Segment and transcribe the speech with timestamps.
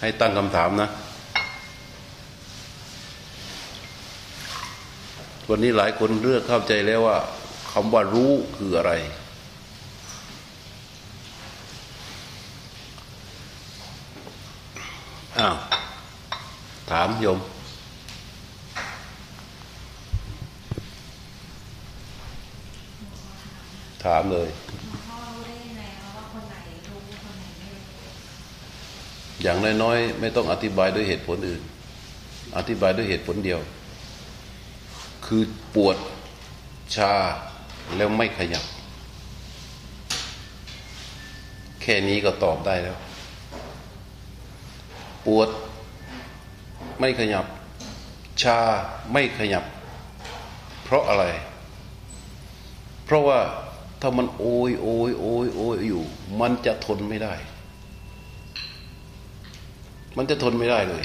[0.00, 0.88] ให้ตั้งคำถามนะ
[5.48, 7.18] วันนี้หลายคนเลือกเข้าใจแล้วว่า
[7.72, 8.92] คำว่ารู้คืออะไร
[15.38, 15.56] อ้าว
[16.90, 17.38] ถามโยม
[24.04, 24.48] ถามเลย
[25.08, 26.54] พ่อรู้ได้ยังไงคะว่าคนไหน
[26.88, 27.82] รู้คนไหนไม่รู้
[29.44, 31.62] อย่างน้อยๆ ไม่ต้องอธิบายด้วยเหตุผลอื่น
[32.56, 33.60] อธิบายด้วยเหตุผลเดียว
[35.26, 35.42] คือ
[35.74, 35.96] ปวด
[36.96, 37.12] ชา
[37.96, 38.64] แล้วไม่ขยับ
[41.82, 42.96] แค่นี้ก็ตอบได้แล้ว
[45.26, 45.48] ปวด
[47.00, 47.46] ไม่ขยับ
[48.42, 48.58] ชา
[49.12, 49.64] ไม่ขยับ
[50.84, 51.24] เพราะอะไร
[53.04, 53.40] เพราะว่า
[54.00, 56.02] ถ้ามันโอยโอยโอยโอยอยู่
[56.40, 57.34] มันจะทนไม่ได้
[60.16, 61.04] มันจะทนไม่ได้เลย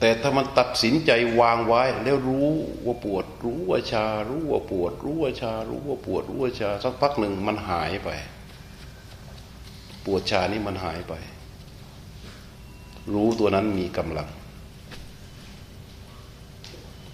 [0.00, 2.48] แต่ถ้ามันตัดสินใจวางไว้ แล้วรู้
[2.84, 8.08] ว่าปวด รู้ว่าชา รู้ว่าปวด รู้ว่าชา รู้ว่าปวด รู้ว่าชา สักพักหนึ่งมันหายไป
[10.04, 11.14] ปวดชานี่มันหายไป
[13.14, 14.28] รู้ตัวนั้นมีกำลัง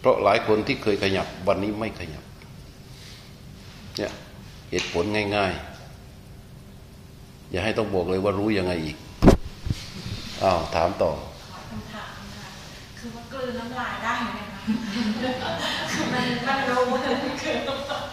[0.01, 2.25] เพราะหลายคนที่เคยขยับวันนี้ไม่ขยับ
[3.97, 4.13] เนี่ย
[4.71, 5.05] เหตุผล
[5.37, 5.53] ง่าย
[6.77, 8.97] ๆ อย่าให้ต้องบอกเลยว่ารู้ยังไงอีก
[10.45, 11.11] อ้าวถามต่อ
[11.53, 12.49] ขอคำถามนะคะ
[12.99, 14.61] คือว่ากลืนน้ำลายได้ไหมคะ
[15.93, 18.05] คือมันมันรู้ว่ามันกลืนน้ำลาย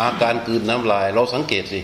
[0.00, 1.80] อาการกลืนน้ำลายเราสังเกตสิ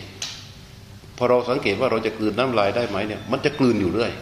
[1.16, 4.12] พอเราสังเกตว่าเราจะกลืนน้ำลายได้ไหมเนี่ย มันจะกลืนอยู่เรื่อย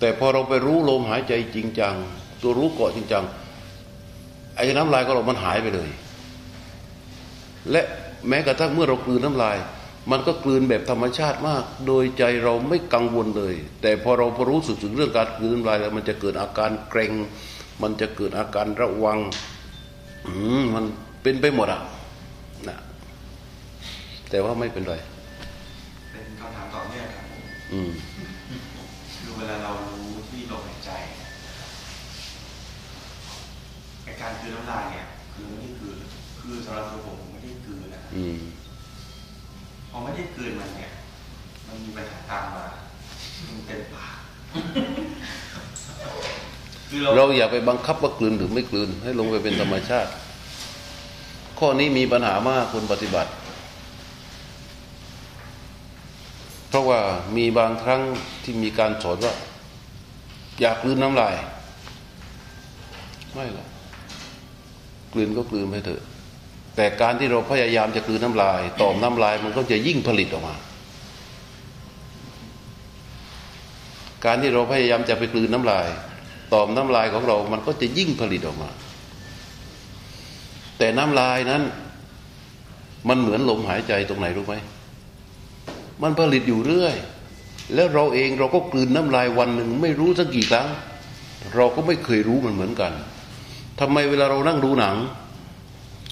[0.00, 1.94] แต่พอเราไปรู้ลมหายใจจริงจัง
[2.42, 3.24] ตัวรู้เกาะจริงจัง
[4.56, 5.88] ไอ้น้ำลายของเรามันหายไปเลย
[7.70, 7.82] และ
[8.28, 9.56] แม้กระทั่งเมื่อเรากลืนน้ำลาย
[10.10, 17.12] มันก็กลืนแบบธรรมชาติมาก โดยใจเราไม่กังวลเลย แต่พอเราพอรู้สึกถึงเรื่องการกลืนน้ำลายแล้วมันจะเกิดอาการเกรง
[17.82, 19.18] มันจะเกิดอาการระวัง
[20.26, 20.84] อืมมัน
[21.22, 21.80] เป็นไปหมดอะ
[22.68, 22.78] นะ
[24.30, 24.94] แต่ว่าไม่เป็นไร
[26.12, 27.24] เป็นคำถามต่อเนื่องครับ
[27.72, 27.90] อืม
[29.20, 30.90] คือเวลาเรารู้ที่ลมหายใจ
[34.04, 35.96] ไอการกลืนน้ำลายเนี่ย คือไม่ได้กลืน
[36.40, 38.55] คือสำหรับตัวผมผมไม่ได้กลืนนะอืมพ
[39.96, 40.90] อไม่ได้กลืนมันเนี่ย
[41.66, 42.66] มันมีปัญหาตามมา
[43.46, 44.16] มันเต็มปาก
[47.02, 50.10] เราเราอย่าไปบังคับว่ากลืนหรือไม่กลืน ให้ลงไปเป็นธรรมชาติ
[51.58, 53.30] ข้อนี้มีปัญหามากคนปฏิบัติ
[56.68, 57.00] เพราะว่า
[57.36, 58.02] มีบางครั้ง
[58.42, 59.34] ที่มีการสอนว่า
[60.60, 61.34] อยากกลืนน้ำลาย
[63.34, 63.68] ไม่หรอก
[65.12, 66.02] กลืนก็กลืนไปเถอะ
[66.76, 70.54] แต่การที่เราพยายามจะกลืนน้ำลาย ต่อมน้ำลายมันก็จะยิ่งผลิตออกมา
[74.24, 75.88] การที่เราพยายามจะไปกลืนน้ำลาย
[76.52, 78.70] ต่อมน้ำลายของเรา มันก็จะยิ่งผลิตออกมา
[80.78, 81.62] แต่น้ำลายนั้น
[83.08, 84.54] มันเหมือนลมหายใจตรงไหนรู้ไหม
[86.02, 86.96] มันผลิตอยู่เรื่อย
[87.74, 90.68] แล้วเราเองเราก็กลืนน้ำลายวันหนึ่งไม่รู้สักกี่ครั้ง
[91.54, 92.92] เราก็ไม่เคยรู้มันเหมือนกัน
[93.80, 94.96] ทำไมเวลาเรานั่งดูหนัง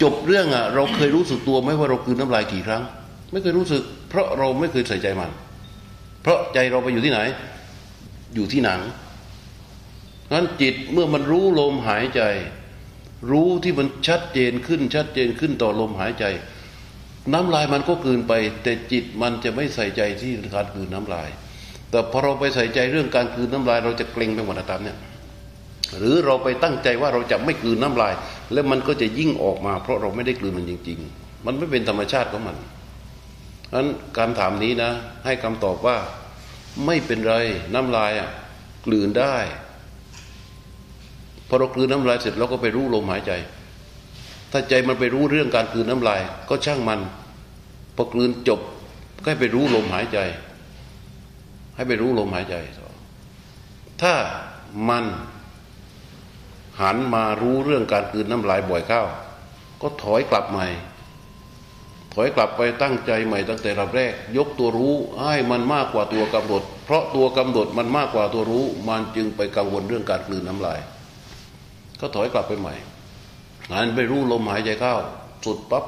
[0.02, 2.82] จบเรื่องอะเราเคยรู้สึกตัวไหมว่าเรากลืนน้ำลายกี่ครั้ง
[3.32, 5.30] ไม่เคยรู้สึก เพราะเราไม่เคยใส่ใจมัน
[6.22, 7.20] เพราะใจเราไปอยู่ที่ไหน
[8.34, 8.80] อยู่ที่หนัง
[10.32, 12.22] งั้นจิตเมื่อมันรู้ลมหายใจ
[13.30, 16.24] รู้ที่มันชัดเจนขึ้นชัดเจนขึ้นต่อลมหายใจ
[17.32, 21.28] น้ำลายมันก็กลืนไป แต่จิตมันจะไม่ใส่ใจที่การกลืนน้ำลาย
[21.90, 24.96] แต่พอเราไปใส่ใจเรื่องการกลืนน้ำลาย เราจะเกรงไปหมดนะตามเนี่ย
[25.98, 28.14] หรือเราไปตั้งใจว่าเราจะไม่กลืนน้ำลาย
[28.52, 32.56] แล้วมันก็จะยิ่งออกมา เพราะเราไม่ได้กลืนมันจริง ๆ มันไม่เป็นธรรมชาติของมัน
[33.70, 34.90] ฉะนั้นการถามนี้นะ
[35.24, 35.96] ให้คำตอบว่า
[36.86, 37.34] ไม่เป็นไร
[37.74, 38.30] น้ำลายอะ
[38.86, 39.36] กลืนได้
[41.48, 43.32] พอเรากลืนน้ำลายเสร็จเราก็ไปรู้ลมหายใจ
[44.52, 47.00] ถ้าใจมันไปรู้เรื่องการกลืนน้ำลาย ก็ช่างมัน
[47.96, 48.60] พอกลืนจบ
[49.22, 50.18] ก็ให้ไปรู้ลมหายใจ
[51.76, 52.56] ให้ไปรู้ลมหายใจ
[54.02, 54.14] ถ้า
[54.88, 55.04] มัน
[56.80, 59.02] หันมารู้เรื่องการกลืนน้ำลายบ่อยเข้า
[59.80, 60.66] ก็ถอยกลับใหม่
[62.14, 70.80] ถอยกลับไปตั้งใจใหม่ตั้งแต่ระแรก ยกตัวรู้ให้มันมากกว่าตัวกำหนด เพราะตัวกำหนดมันมากกว่าตัวรู้ มันจึงไปกังวลเรื่องการกลืนน้ำลาย
[72.00, 72.74] ก็ถอยกลับไปใหม่
[73.70, 74.94] หันไปรู้ลมหายใจเข้า
[75.44, 75.84] สุดปั๊บ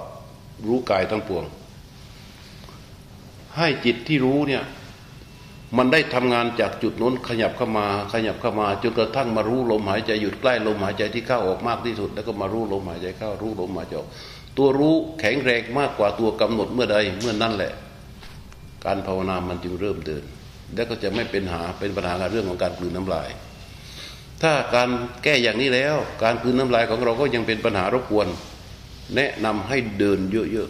[0.67, 1.45] รู้กายทั้งปวง
[3.57, 4.63] ให้จิตที่รู้เนี่ย
[5.77, 14.09] มันได้ทำงานจากจุดนู้นขยับเข้ามาขยับเข้ามาจนกระทั่งมารู้ลมหายใจหยุดใกล้ลมหายใจที่เข้าออกมากที่สุด แล้วก็มารู้ลมหายใจเข้ารู้ลมหายใจออก
[14.57, 17.73] ตัวรู้แข็งแรงมากกว่าตัวกำหนดเมื่อใดเมื่อนั่นแหละ
[18.85, 20.23] การภาวนามันจึงเริ่มเดิน
[20.75, 23.29] แล้วก็จะไม่เป็นหาเป็นปัญหาเรื่องของการกลืนน้ำลาย
[24.43, 24.89] ถ้าการ
[25.23, 28.29] แก้อย่างนี้แล้ว การกลืนน้ำลายของเราก็ยังเป็นปัญหารบกวน
[29.15, 30.69] แนะนำให้เดินเยอะ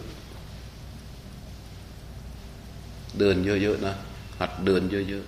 [2.03, 3.95] ๆเดินเยอะๆนะ
[4.39, 5.25] หัดเดินเยอะ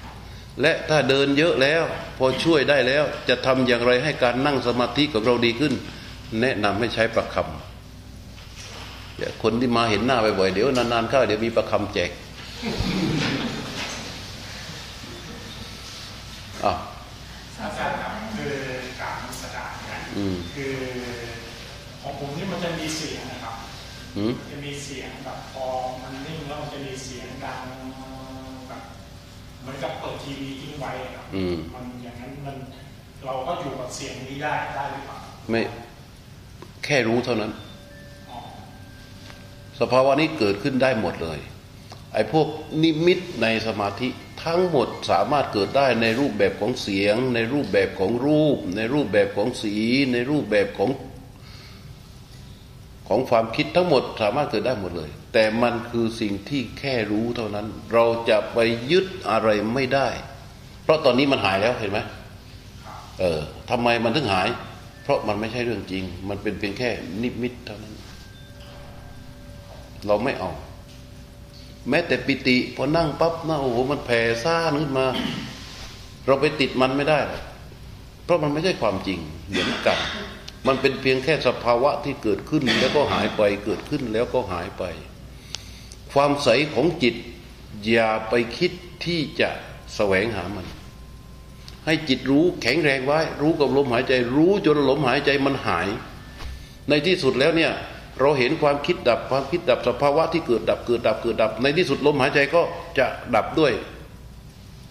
[0.00, 1.82] ๆ และถ้าเดินเยอะแล้ว
[2.18, 5.72] พอช่วยได้แล้วจะทำอย่างไรให้การนั่งสมาธิของเราดีขึ้น
[6.40, 12.10] แนะนำให้ใช้ประคำอย่าคนที่มาเห็นหน้าบ่อยๆเดี๋ยวนานๆเข้าเดี๋ยวมีประคำแจก
[16.64, 16.74] อะ
[17.60, 18.52] อาจารย์ครับคือ
[19.00, 20.74] การนมัสการเนี่ยอืมคือ
[22.02, 23.54] ของผมนี่มันจะมีเสียงนะครับ
[30.24, 32.56] ทีวีทิ้งไว้อะครับอืมมันอย่างนั้นมัน
[33.24, 35.18] เราก็อยู่กับเสียงนี้ได้ได้หรือเปล่า
[35.50, 35.60] ไม่
[36.84, 37.52] แค่รู้เท่านั้น
[38.30, 38.38] อ๋อ
[39.80, 41.38] สภาวะนี้เกิดขึ้นได้หมดเลย
[42.12, 42.46] ไอ้พวก
[42.82, 44.08] นิมิตในสมาธิ
[44.44, 49.74] ทั้งหมดสามารถเกิดได้ในรูปแบบของเสียง ในรูปแบบของรูป ในรูปแบบของสี
[50.12, 50.90] ในรูปแบบของ
[53.08, 58.58] ของความคิดทั้งหมดสามารถเกิดได้หมดเลย แต่มันคือสิ่งที่แค่รู้เท่านั้น เราจะไป
[58.90, 60.08] ยึดอะไรไม่ได้
[60.82, 61.98] เพราะตอนนี้มันหายแล้วเห็นไหม
[63.20, 63.40] เออ
[63.70, 64.48] ทำไมมันถึงหาย
[65.02, 66.90] เพราะมันไม่ใช่เรื่องจริง มันเป็นเพียงแค่
[67.22, 67.94] นิมิตเท่านั้น
[70.06, 70.50] เราไม่เอา
[71.88, 75.06] แม้แต่ปิติพอนั่งปั๊บนะโอ้โหมันแผ่ซ่านขึ้นมา
[76.26, 77.18] เราไปติดมันไม่ได้
[78.24, 79.18] เพราะมันไม่ใช่ความจริง
[79.48, 79.98] เหมือนกัน
[80.66, 84.82] มันเป็นเพียงแค่สภาวะที่เกิดขึ้นแล้วก็หายไปเกิดขึ้นแล้วก็หายไป
[86.12, 87.14] ความใสของจิต
[87.86, 88.72] อย่าไปคิด
[89.04, 89.50] ที่จะ
[89.94, 90.66] แสวงหามัน
[91.86, 95.88] ให้จิตรู้แข็งแรงไว้ รู้กับลมหายใจ รู้จนลมหายใจมันหาย
[96.88, 97.72] ในที่สุดแล้วเนี่ย
[98.20, 102.62] เราเห็นความคิดดับความคิดดับสภาวะที่เกิดดับเกิดดับเกิดดับ ในที่สุดลมหายใจก็
[102.98, 103.72] จะดับด้วย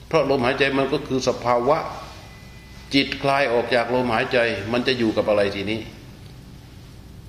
[0.07, 1.77] เพราะลมหายใจมันก็คือสภาวะ
[2.93, 4.37] จิตคลายออกจากลมหายใจ
[4.71, 5.79] มันจะอยู่กับอะไรทีนี้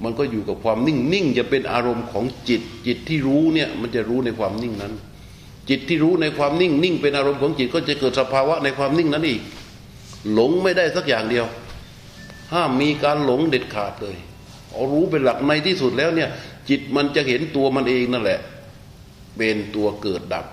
[0.02, 4.92] มันก็อยู่กับความนิ่งนิ่งจะเป็นอารมณ์ของจิต จิตที่รู้เนี่ย มันจะรู้ในความนิ่งนั้น
[5.68, 9.42] จิตที่รู้ในความนิ่งนิ่งเป็นอารมณ์ของจิตก็จะเกิดสภาวะในความนิ่งนั้นอีก
[10.32, 11.46] หลงไม่ได้สักอย่างเดียว
[12.52, 14.16] ห้ามมีการหลงเด็ดขาดเลย
[14.70, 16.28] เอารู้เป็นหลักในที่สุดแล้วเนี่ย
[16.68, 18.40] จิตมันจะเห็นตัวมันเองนั่นแหละ
[19.36, 20.46] เป็นตัวเกิดดับ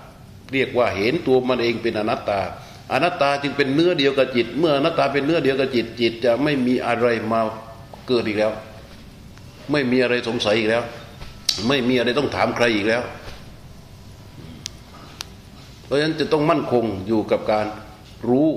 [0.52, 2.40] เรียกว่าเห็นตัวมันเองเป็นอนัตตา
[2.90, 7.40] อนัตตาจึงเป็นเนื้อเดียวกับจิต เมื่ออนัตตาเป็นเนื้อเดียวกับจิต จิตจะไม่มีอะไรมา
[8.08, 8.52] เกิดอีกแล้ว
[9.72, 10.82] ไม่มีอะไรสงสัยอีกแล้ว
[11.68, 13.02] ไม่มีอะไรต้องถามใครอีกแล้ว
[15.84, 17.66] เพราะฉะนั้นจะต้องมั่นคงอยู่กับการ
[18.28, 18.48] รู้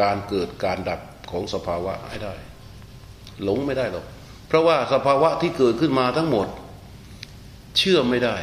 [0.00, 1.00] การเกิดการดับ
[1.30, 2.34] ของสภาวะให้ได้
[3.42, 4.04] หลงไม่ได้หรอก
[4.48, 6.46] เพราะว่าสภาวะที่เกิดขึ้นมาทั้งหมด
[7.78, 8.36] เชื่อไม่ได้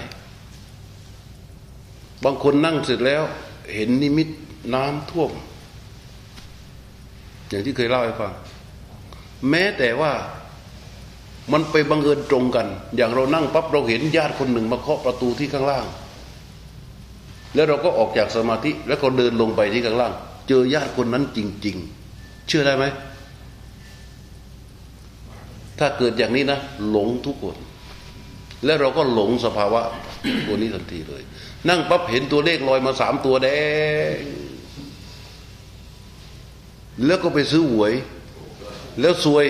[2.23, 3.23] บางคนนั่งเสร็จแล้ว
[3.73, 4.27] เห็นนิมิต
[4.73, 5.31] น้ำท่วม
[7.49, 8.33] อย่างที่เคยเล่าให้ฟัง
[9.49, 10.11] แม้แต่ว่า
[11.51, 15.85] มันไปบังเอิญตรงกัน อย่างเรานั่งปั๊บเราเห็นญาติคนหนึ่งมาเคาะประตูที่ข้างล่าง
[17.55, 20.13] แล้วเราก็ออกจากสมาธิแล้วก็เดินลงไปที่ข้างล่าง
[20.47, 21.77] เจอญาติคนนั้นจริง
[22.11, 22.85] ๆ เชื่อได้ไหม
[25.79, 26.59] ถ้าเกิดอย่างนี้นะ
[26.89, 27.57] หลงทุกคน
[28.65, 29.81] แล้วเราก็หลงสภาวะ
[30.47, 31.23] ตัวนี้ทันทีเลย
[31.69, 33.49] นั่งปั๊บเห็นตัวเลขลอยมาสามตัวแด
[34.15, 34.17] ง
[37.05, 37.93] แล้วก็ไปซื้อหวย
[38.99, 39.45] แล้วซวย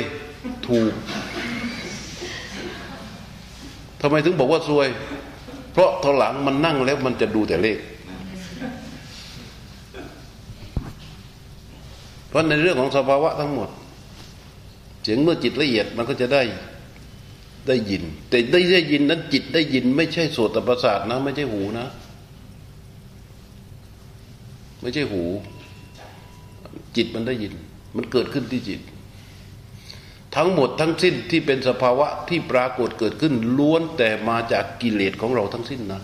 [0.67, 0.93] ถูก
[4.01, 4.87] ทำไมถึงบอกว่าซวย
[5.73, 7.79] เพราะตอนหลังมันนั่งแล้วมันจะดูแต่เลข
[12.29, 13.69] เพราะในเรื่องของสภาวะทั้งหมด
[15.03, 16.41] เสียงเมื่อจิตละเอียดมันก็จะได้
[17.67, 21.87] ได้ยิน แต่ได้ได้ยินนั้นจิตได้ยิน ไม่ใช่โสตประสาทนะ ไม่ใช่หูนะ
[24.81, 25.23] ไม่ใช่หู
[26.99, 27.53] จิตมันได้ยิน
[27.95, 28.81] มันเกิดขึ้นที่จิต
[30.35, 36.01] ทั้งหมดทั้งสิ้นที่เป็นสภาวะที่ปรากฏเกิดขึ้นล้วนแต่มาจากกิเลสของเราทั้งสิ้นนะ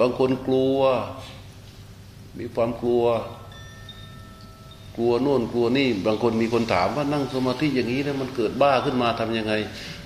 [0.00, 0.78] บางคนกลัว
[2.38, 3.04] มีความกลัว
[4.96, 9.52] กลัวโน่นกลัวนี่ บางคนมีคนถามว่านั่งสมาธิอย่างนี้แล้วมันเกิดบ้าขึ้นมาทำยังไง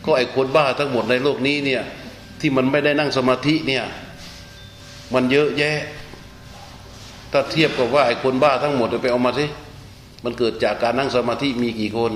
[0.04, 1.82] ก็ไอ้คนบ้าทั้งหมดในโลกนี้เนี่ย
[2.40, 3.84] ที่มันไม่ได้นั่งสมาธิเนี่ย
[5.14, 5.78] มันเยอะแยะ
[7.32, 9.46] ถ้าเทียบกับว่าไอ้คนบ้าทั้งหมดไปเอามาสิ
[10.24, 12.12] มันเกิดจากการนั่งสมาธิมีกี่คน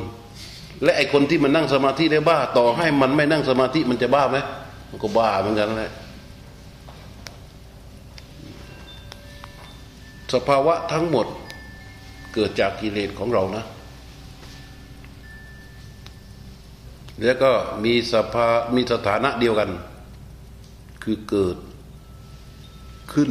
[0.83, 4.39] และไอ้คนที่มันนั่งสมาธิได้บ้า ต่อให้มันไม่นั่งสมาธิมันจะบ้าไหม
[4.91, 5.93] มันก็บ้าเหมือนกันแหละ
[10.33, 11.27] สภาวะทั้งหมด
[12.35, 13.65] เกิดจากกิเลสของเรานะ
[17.25, 17.51] แล้วก็
[17.85, 19.71] มีสภามีสถานะเดียวกัน
[21.03, 21.57] คือเกิด
[23.13, 23.31] ขึ้น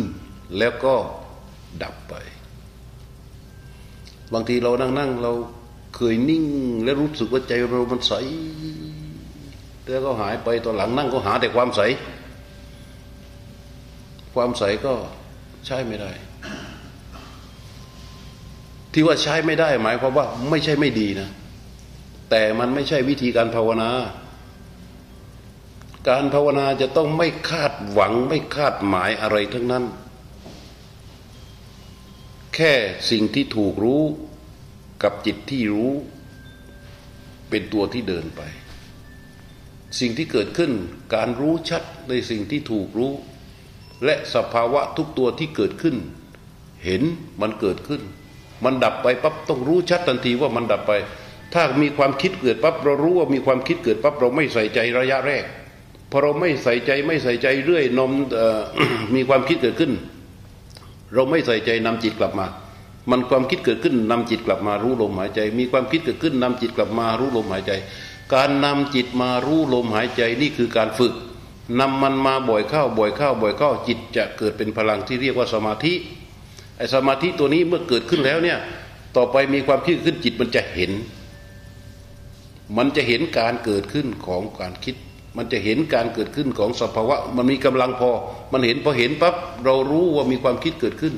[0.57, 0.95] แล้วก็
[1.81, 2.13] ดับไป
[4.33, 5.33] บางทีเรานั่งนั่งเรา
[5.95, 6.45] เคยนิ่ง
[6.83, 8.13] แล้วรู้สึกว่าใจเรามันใส
[9.87, 11.81] แล้วก็หายไปตอนหลังนั่งก็หาแต่ความใส
[14.33, 14.93] ความใสก็
[15.65, 16.11] ใช้ไม่ได้
[18.93, 21.29] ที่ว่าใช้ไม่ได้ หมายความว่าไม่ใช่ไม่ดีนะ
[22.29, 23.89] แต่มันไม่ใช่วิธีการภาวนา
[26.09, 29.83] การภาวนาจะต้องไม่คาดหวังไม่คาดหมายอะไรทั้งนั้น
[32.55, 32.73] แค่
[33.11, 34.03] สิ่งที่ถูกรู้
[35.03, 35.91] กับจิตที่รู้
[37.49, 38.41] เป็นตัวที่เดินไป
[39.99, 40.71] สิ่งที่เกิดขึ้น
[41.15, 43.13] การรู้ชัดในสิ่งที่ถูกรู้
[44.05, 45.95] และสภาวะทุกตัวที่เกิดขึ้น
[46.83, 47.01] เห็น
[47.41, 48.01] มันเกิดขึ้น
[48.63, 50.93] มันดับไปปั๊บต้องรู้ชัดทันทีว่ามันดับไป
[51.53, 55.43] ถ้ามีความคิดเกิดปั๊บเรารู้ว่ามีความคิดเกิดปั๊บเราไม่ใส่ใจระยะแรก
[56.11, 58.11] พอเราไม่ใส่ใจไม่ใส่ใจเรื่อยนม
[59.15, 59.91] มีความคิดเกิดขึ้น
[61.13, 62.47] เราไม่ใส่ใจนำจิตกลับมา
[63.09, 67.71] มันความคิดเกิดขึ้นนำจิตกลับมารู้ลมหายใจ มีความคิดเกิดขึ้นนำจิตกลับมารู้ลมหายใจ
[68.33, 71.13] การนำจิตมารู้ลมหายใจนี่คือการฝึก
[71.79, 75.93] นำมันมาบ่อยเข้าบ่อยเข้าบ่อยเข้าจิตจะเกิดเป็นพลังที่เรียกว่าสมาธิ
[76.77, 78.57] ไอ้สมาธิตัวนี้เมื่อเกิดขึ้นแล้วเนี่ย
[79.15, 80.91] ต่อไปมีความคิดขึ้นจิตมันจะเห็น
[82.77, 84.95] มันจะเห็นการเกิดขึ้นของการคิด
[85.37, 88.11] มันจะเห็นการเกิดขึ้นของสภาวะ มันมีกำลังพอ
[88.51, 89.35] มันเห็นพอเห็นปั๊บ
[89.65, 91.15] เรารู้ว่ามีความคิดเกิดขึ้น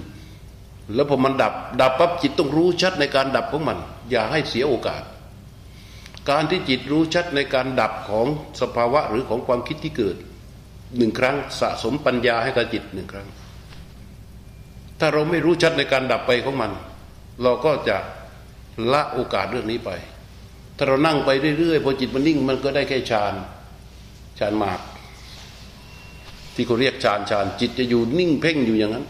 [0.96, 3.78] แล้วพอมันดับดับปั๊บจิตต้องรู้ชัดในการดับของมัน
[4.12, 5.04] อย่าให้เสียโอกาส
[6.30, 8.28] การที่จิตรู้ชัดในการดับของ
[8.62, 10.16] สภาวะหรือของความคิดที่เกิด
[10.98, 13.28] หนึ่งครั้งสะสมปัญญาให้กับจิตหนึ่งครั้ง
[15.00, 16.72] ถ้าเราไม่รู้ชัดในการดับไปของมัน
[17.44, 17.98] เราก็จะ
[18.94, 19.92] ละโอกาสเรื่องนี้ไป
[20.78, 21.30] ถ้าเรานั่งไป
[21.60, 23.34] เรื่อยๆพอจิตมันนิ่งมันก็ได้แค่ฌาน
[24.40, 24.80] ฌานหมาก
[26.56, 29.06] ที่เขาเรียกฌานฌานจิตจะอยู่นิ่งเพ่งอยู่อย่างนั้น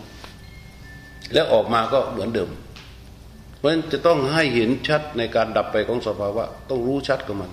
[1.34, 2.50] แล้วออกมาก็เหมือนเดิม
[3.58, 7.52] เพราะฉะนั้นจะต้องให้เห็นชัดในการดับไปของสภาวะ ต้องรู้ชัดกับมัน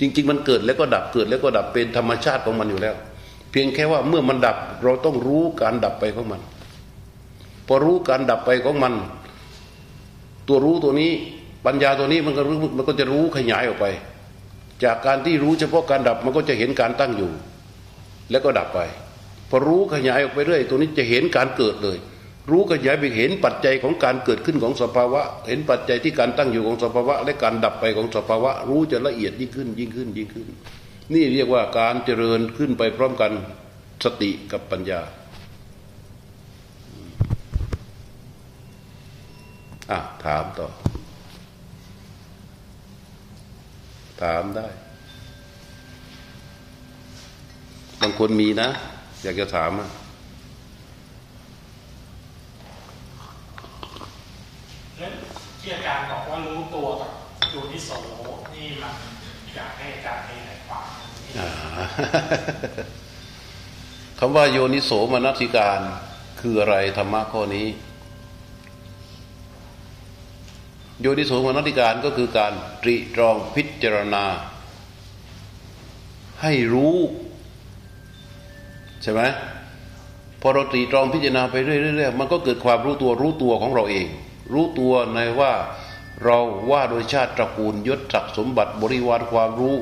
[0.00, 2.94] จริง ๆ มันเกิดแล้วก็ดับเกิดแล้วก็ดับเป็นธรรมชาติของมันอยู่แล้ว
[3.50, 6.40] เพียงแค่ว่าเมื่อมันดับเราต้องรู้การดับไปของมัน
[7.66, 8.94] พอรู้การดับไปของมัน
[10.48, 11.10] ตัวรู้ตัวนี้
[11.66, 13.86] ปัญญาตัวนี้มันก็รู้มันก็จะรู้ขยายออกไป
[14.84, 17.30] จากการที่รู้เฉพาะการดับมันก็จะเห็นการตั้งอยู่
[18.30, 18.80] แล้วก็ดับไป
[19.50, 21.98] พอรู้ขยายออกไปเรื่อยตัวนี้จะเห็นการเกิดเลย
[22.50, 30.46] รู้ขยายไปเห็นปัจจัยของการเกิดขึ้นของสภาวะ เห็นปัจจัยที่การตั้งอยู่ของสภาวะ และการดับไปของสภาวะ รู้จะละเอียดยิ่งขึ้น ยิ่งขึ้นยิ่งขึ้น
[31.14, 33.32] นี่เรียกว่าการเจริญขึ้นไปพร้อมกัน
[34.04, 35.00] สติกับปัญญา
[39.90, 40.68] อะถามต่อ
[44.22, 44.66] ถามได้
[48.00, 48.68] บางคนมีนะ
[49.22, 49.88] อยากจะถามอะ
[54.98, 55.10] แล้ว
[55.60, 57.10] ที่อาจารย์บอกว่ารู้ตัวกับ
[57.50, 57.90] โยนิโส
[58.54, 58.94] นี่มัน
[59.54, 61.48] อยากให้อาจารย์ให้ไหนความนี้อ่า
[64.18, 65.80] คำว่าโยนิโสมนสิการ
[66.40, 67.68] คืออะไรธรรมะข้อนี้
[71.00, 72.52] โยนิโสมนสิการก็คือการ
[72.82, 74.24] ตรีตรองพิ จารณา
[76.42, 76.96] ให้รู้
[79.02, 79.22] ใช่ไหม
[80.40, 84.06] พอเราตรีตรองพิจารณาไปเรื่อยๆมันก็เกิดความรู้ตัวรู้ตัวของเราเอง
[84.52, 85.52] รู้ตัวในว่า
[86.24, 86.38] เรา
[86.70, 89.74] ว่าโดยชาติตระกูลยศศักดิ์สมบัติบริวารความรู้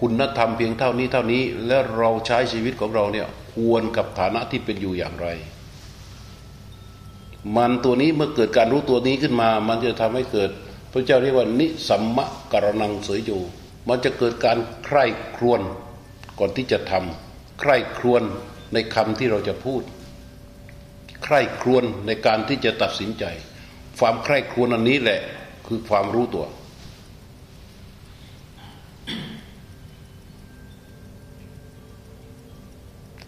[0.00, 5.28] คุณธรรมเพียงเท่านี้เท่านี้ และเราใช้ชีวิตของเราเนี่ยควรกับฐานะที่เป็นอยู่อย่างไร
[7.56, 10.50] มันตัวนี้เมื่อเกิดการรู้ตัวนี้ขึ้นมา มันจะทำให้เกิด
[10.92, 13.42] พระเจ้าเรียกว่านิสัมมะกรนังเสยอยู่
[13.88, 15.04] มันจะเกิดการใคร่
[15.36, 15.60] ครวญ
[16.38, 18.22] ก่อนที่จะทำใคร่ครวญ
[18.72, 19.82] ในคำที่เราจะพูด
[21.24, 23.24] ใคร่ครวญในการที่จะตัดสินใจ
[23.98, 25.20] ความใคร่ครวญอันนี้แหละ
[25.66, 26.46] คือความรู้ตัว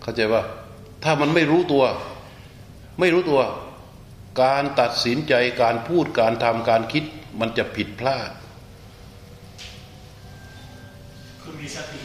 [0.02, 0.42] เข้าใจว่า
[1.04, 1.84] ถ้ามันไม่รู้ตัว
[3.00, 3.42] ไม่รู้ตัว
[4.42, 7.04] การตัดสินใจการพูดการทำการคิด
[7.38, 8.30] มันจะผิดพลาด
[11.40, 12.00] คือมีสติ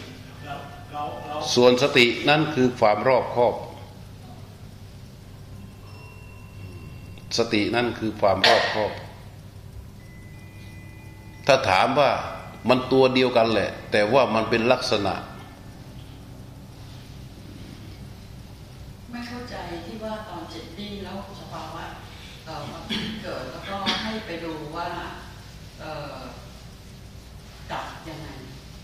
[0.45, 0.59] แล้ว
[0.91, 3.55] แล้วแล้วส่วนสตินั่นคือความรอบคอบ
[7.37, 8.91] สตินั่นคือความรอบคอบ
[11.47, 12.11] ถ้าถามว่า
[12.69, 15.15] มันตัวเดียวกันแหละ แต่ว่ามันเป็นลักษณะ
[19.11, 19.55] ไม่เข้าใจ
[19.85, 21.83] ที่ว่าตอนจิตนิ่งแล้วสภาวะ
[22.45, 22.81] เอ่อมัน
[23.23, 24.87] เกิดแล้วก็ให้ไปดูว่า
[25.79, 26.15] เอ่อ
[27.71, 28.27] ดับยังไง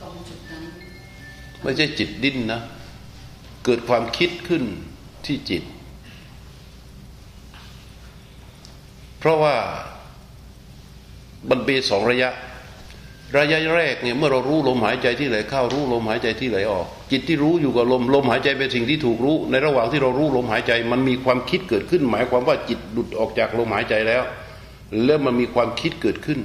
[0.01, 0.63] ตรงจุดนั้น
[1.63, 2.61] ไม่ใช่จิตดิ้นนะ
[3.65, 4.63] เกิดความคิดขึ้น
[5.25, 5.63] ที่จิต
[9.19, 9.55] เพราะว่า
[11.49, 12.29] มันเป็นสองระยะ
[13.37, 24.23] ระยะแรกเนี่ยเมื่อเรารู้ลมหายใจที่ไหลเข้ารู้ลมหายใจที่ไหลออก จิตที่รู้อยู่กับลมลมหายใจเป็นสิ่งที่ถูกรู้ ในระหว่างที่เรารู้ลมหายใจ มันมีความคิดเกิดขึ้น หมายความว่าจิตหลุดออกจากลมหายใจแล้ว
[25.05, 26.39] แล้วมันมีความคิดเกิดขึ้น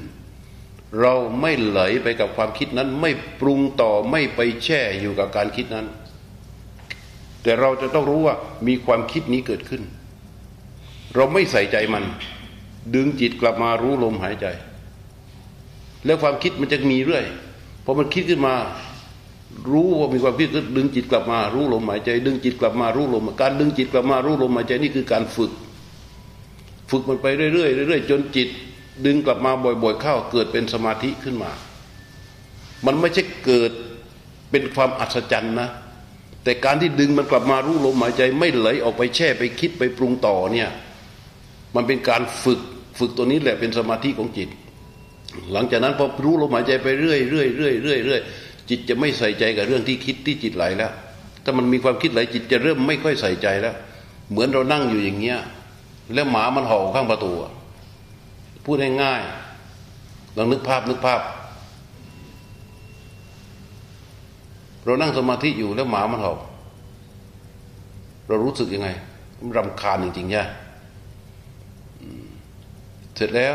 [1.01, 5.87] เราไม่ไหลไปกับความคิดนั้น ไม่ปรุงต่อไม่ไปแช่อยู่กับการคิดนั้น
[7.43, 8.35] แต่เราจะต้องรู้ว่า
[8.67, 9.83] มีความคิดนี้เกิดขึ้น
[11.15, 12.05] เราไม่ใส่ใจมัน
[12.95, 14.47] ดึงจิตกลับมารู้ลมหายใจ
[16.05, 17.25] แล้วความคิดมันจะมีเรื่อย
[17.85, 18.55] พอมันคิดขึ้นมา
[19.71, 25.53] รู้ว่ามีความคิดก็ดึงจิตกลับมา รู้ลมหายใจ ดึงจิตกลับมารู้ลมการดึงจิตกลับมารู้ลมหายใจนี่คือการฝึก
[26.91, 28.49] ฝึกมันไปเรื่อยๆเรื่อยๆจนจิต
[29.05, 31.51] ดึงกลับมาบ่อยๆเข้าเกิดเป็นสมาธิขึ้นมา
[32.87, 33.71] มันไม่ใช่เกิด
[34.51, 35.69] เป็นความอัศจรรย์นะ
[36.45, 40.69] แต่การที่ดึงมันกลับมารู้ลมหายใจไม่ไหลออกไปแช่ไปคิดไปปรุงต่อเนี่ย
[41.75, 42.61] มันเป็นการฝึก
[42.99, 44.49] ฝึกตัวนี้แหละเป็นสมาธิของจิต
[45.53, 48.21] หลังจากนั้นพอรู้ลมหายใจไปเรื่อยเรื่อยเรื่อยเรื่อยเรื่อย
[48.69, 50.93] จิตจะไม่ใส่ใจกับเรื่องที่คิดที่จิตไหลแล้ว
[51.45, 53.75] ถ้ามันมีความคิดไหลจิตจะเริ่มไม่ค่อยใส่ใจแล้ว
[54.31, 55.39] เหมือนเรานั่งอยู่อย่างเงี้ย
[56.15, 57.33] แล้วหมามันเห่าข้างประตู
[58.67, 61.21] พูดง่ายๆลองนึกภาพนึกภาพ
[64.85, 66.35] เรานั่งสมาธิอยู่แล้วหมามันเห่า
[68.27, 68.89] เรารู้สึกยังไง
[69.57, 70.43] รำคาญจริงๆใช่
[73.17, 73.55] เสร็จแล้ว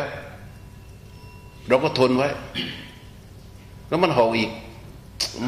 [1.68, 2.30] เราก็ทนไว้
[3.88, 4.50] แล้วมันเห่าอีก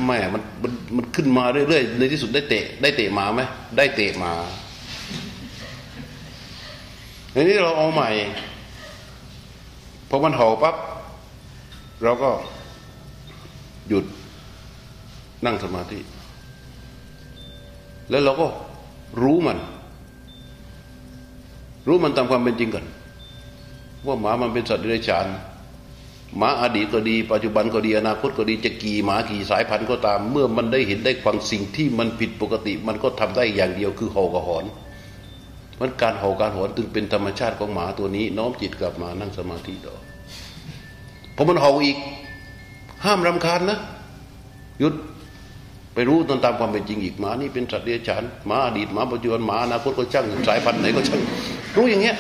[0.08, 3.42] แม่มันมันมันขึ้นมาเรื่อยๆในที่สุดได้เตะ ได้เตะหมาไหม
[3.78, 4.32] ได้เตะหมา
[7.32, 8.10] ในนี้เราเอาใหม่
[10.14, 10.76] อมันเห่าปั๊บ
[12.04, 12.30] เราก็
[13.88, 14.06] หยุด
[15.46, 16.00] นั่งสมาธิ
[18.10, 18.48] แล้วเราก็
[19.22, 19.58] รู้มัน
[21.88, 22.86] รู้มันตามความเป็นจริงก่อน
[24.06, 25.28] ว่าหมามันเป็นสัตว์เดรัจฉาน
[26.38, 34.66] หมาอดีตก็ดี ปัจจุบันก็ดีอนาคตก็ดีจะกี่หมากี่สายพันธุ์ก็ตาม เมื่อมันได้เห็นได้ฟังสิ่งที่มันผิดปกติ มันก็ทำได้อย่างเดียวคือเห่ากระหอน
[35.80, 39.96] มันการเห่าการหอนจึงเป็นธรรมชาติของหมาตัวนี้ น้อมจิตกลับมานั่งสมาธิต่อ
[41.36, 41.98] พอมันเห่าอีก
[43.06, 43.78] ห้ามรำคาญนะ
[44.80, 44.94] หยุด
[45.94, 51.22] ไปรู้ตามความเป็นจริงอีกหมานี่เป็นสัตว์เดรัจฉานหมาอดีตหมาปัจจุบันหมาอนาคตก็ช่างสายพันธุ์ไหนก็ช่าง
[51.76, 52.16] รู้อย่างเงี้ย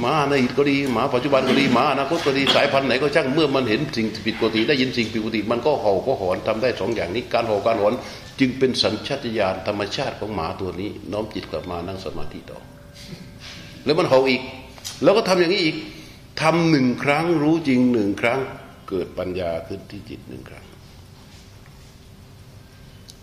[0.00, 7.92] หมาในอดีตก็ดีหมาปัจจุบันก็ดีหมาอนาคตก็ดีสายพันธุ์ไหนก็ช่างเมื่อมันเห็นสิ่งผิดปกติได้ยินสิ่งผิดปกติ มันก็เห่าก็หอนทำได้สองอย่างนี้ การเห่าการหอน
[8.40, 12.58] จึงเป็นสัญชาตญาณธรรมชาติของหมาตัวนี้ น้อมจิตกลับมานั่งสมาธิต่อ
[13.84, 14.40] แล้วมันเห่าอีก
[15.02, 15.76] แล้วก็ทำอย่างนี้อีก
[16.40, 18.40] ทำหนึ่งครั้งรู้จริงหนึ่งครั้ง
[18.88, 20.64] เกิดปัญญาขึ้นที่จิตหนึ่งครั้ง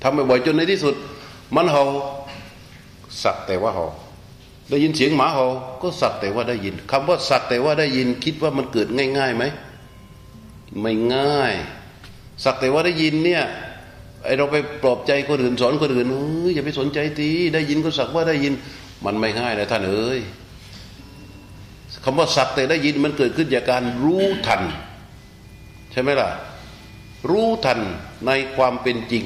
[0.02, 0.96] ทำบ่อยๆจนในที่สุด
[1.56, 1.84] มันเห่า
[3.24, 3.88] สักแต่ว่าเห่า
[4.70, 5.46] ได้ยินเสียงหมาเห่า
[5.82, 9.44] ก็สักแต่ว่าได้ยินคำว่าสักแต่ว่าได้ยิน คิดว่ามันเกิดง่ายๆไหม
[10.82, 11.54] ไม่ง่าย
[12.44, 13.44] สักแต่ว่าได้ยินเนี่ย
[14.24, 18.54] ไอเราไปปลอบใจคนอื่นสอนคนอื่นเฮ้ยอย่าไปสนใจตีได้ยินก็สักว่าได้ยิน
[19.06, 20.20] มันไม่ง่ายนะท่านเอ้ย
[22.04, 24.62] คำว่าสักแต่ได้ยินมันเกิดขึ้นจากการรู้ทัน
[25.92, 26.30] ใช่ไหมล่ะ
[27.30, 27.80] รู้ทัน
[28.28, 29.24] ในความเป็นจริง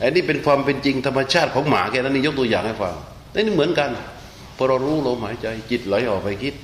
[0.00, 2.94] อันนี้เป็นความเป็นจริงธรรมชาติของหมาแค่นั้นนี่ยกตัวอย่างให้ฟัง
[3.34, 3.90] นี่เหมือนกัน
[4.56, 6.54] พอเรารู้ลมหายใจจิตไหลออกไปคิด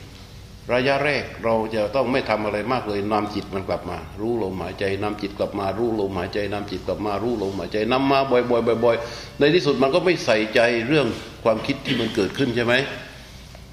[0.72, 11.06] ระยะแรกเราจะต้องไม่ทำอะไรมากเลยนำจิตมันกลับมา รู้ลมหายใจนำจิตกลับมา รู้ลมหายใจนำจิตกลับมา รู้ลมหายใจนำมาบ่อยๆบ่อยๆในที่สุดมันก็ไม่ใส่ใจเรื่อง
[11.44, 12.74] ความคิดที่มันเกิดขึ้นใช่ไหม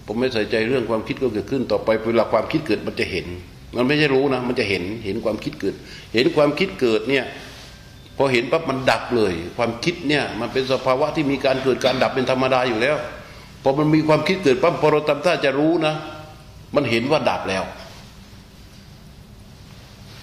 [0.05, 3.27] ผมไม่ใส่ใจเรื่องความคิดก็เกิดขึ้นต่อไปเวลาความคิดเกิดมันจะเห็น
[3.75, 5.75] มันไม่ใช่รู้นะ มันจะเห็นเห็นความคิดเกิด
[6.13, 7.25] เห็นความคิดเกิดเนี่ย
[8.17, 12.95] พอเห็นปั๊บมันดับเลย ความคิดเนี่ยมันเป็นสภาวะที่มีการเกิดการดับเป็นธรรมดาอยู่แล้ว
[13.63, 15.93] พอมันมีความคิดเกิดปั๊บพอเราทำท่าจะรู้นะ
[16.75, 17.63] มันเห็นว่าดับแล้ว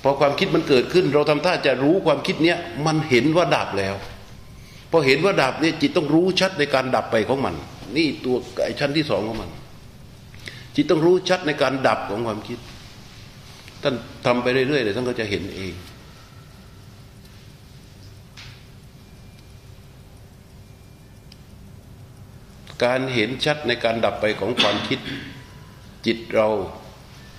[0.03, 3.95] พอความคิดมันเกิดขึ้น เราทำท่าจะรู้ความคิดเนี้ยมันเห็นว่าดับแล้ว
[4.91, 7.55] พอเห็นว่าดับเนี่ยจิตต้องรู้ชัดในการดับไปของมัน
[7.97, 9.51] นี่ตัวไอ้ชั้นที่สองของมัน
[10.81, 12.59] จิตต้องรู้ชัดในการดับของความคิด
[13.83, 13.95] ท่าน
[14.27, 15.73] ทำไปเรื่อยๆเดี๋ยวท่านก็จะเห็นเอง
[22.85, 24.99] การเห็นชัดในการดับไปของความคิด
[26.07, 26.49] จิตเรา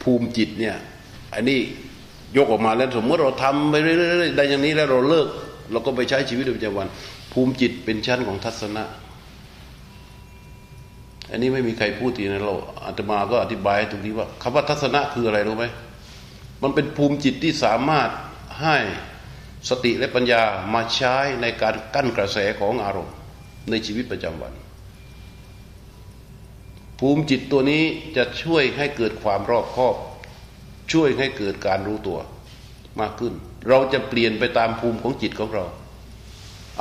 [0.02, 0.75] ภูมิจิตเนี่ย
[1.34, 1.60] อันนี้
[2.38, 5.28] ยกออกมาแล้วสมมติเราทำไปเรื่อยๆได้อย่างนี้แล้วเราเลิก
[5.71, 6.88] เราก็ไปใช้ชีวิตประจำวัน
[7.32, 8.84] ภูมิจิตเป็นชั้นของทัศนะ
[11.32, 12.54] อันนี้ไม่มีใครพูดทีนะเรา
[12.86, 15.65] อาตมาก็อธิบายตรงนี้ว่าคำว่าทัศนะคืออะไรรู้ไหม
[16.63, 18.10] มันเป็นภูมิจิตที่สามารถ
[18.62, 18.78] ให้
[19.70, 20.42] สติและปัญญา
[20.74, 23.15] มาใช้ในการกั้นกระแสของอารมณ์
[23.70, 24.54] ในชีวิตประจำวัน
[27.00, 27.84] ภูมิจิตตัวนี้
[28.18, 29.96] จะช่วยให้เกิดความรอบคอบ
[30.92, 32.20] ช่วยให้เกิดการรู้ตัว
[33.00, 33.34] มากขึ้น
[33.70, 35.65] เราจะเปลี่ยนไปตามภูมิของจิตของเรา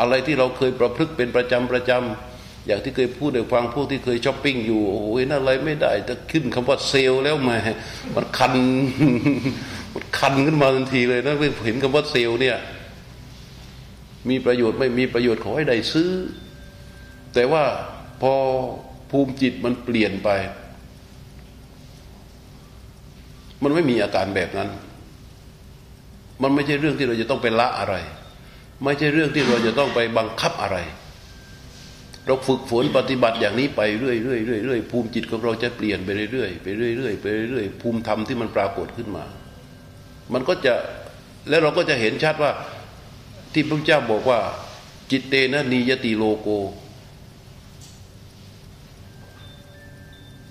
[0.00, 2.27] อะไรที่เราเคยประพฤติเป็นประจำประจำ
[2.68, 7.58] อย่างที่เคยพูดในฟังพวกที่เคยช้อปปิ้งอยู่โอ้โหนั่นอะไรไม่ได้จะขึ้นคำว่าเซลแล้วแหมา
[8.14, 8.54] มันคัน
[9.94, 12.56] มันคันขึ้นมาทันทีเลยนะเห็นคำว่าเซลเนี่ย
[14.28, 16.10] มีประโยชน์ไม่มีประโยชน์ขอให้ได้ซื้อ
[17.34, 17.64] แต่ว่า
[18.20, 18.32] พอ
[19.10, 20.28] ภูมิจิตมันเปลี่ยนไป
[23.62, 24.68] มันไม่มีอาการแบบนั้น
[26.42, 27.94] มันไม่ใช่เรื่องที่เราจะต้องไปละอะไร
[28.84, 30.78] ไม่ใช่เรื่องที่เราจะต้องไปบังคับอะไร
[32.28, 39.24] เราฝึกฝนปฏิบัติอย่างนี้ไปเรื่อยๆเรื่อยๆภูมิจิตของเราจะเปลี่ยนไปเรื่อยๆไปเรื่อยๆไปเรื่อยๆภูมิธรรมที่มันปรากฏขึ้นมา
[40.32, 40.74] มันก็จะ
[41.48, 42.52] แล้วเราก็จะเห็นชัดว่า
[43.52, 44.40] ที่พระเจ้าบอกว่า
[45.10, 46.48] จิตเตนะนียติโลโก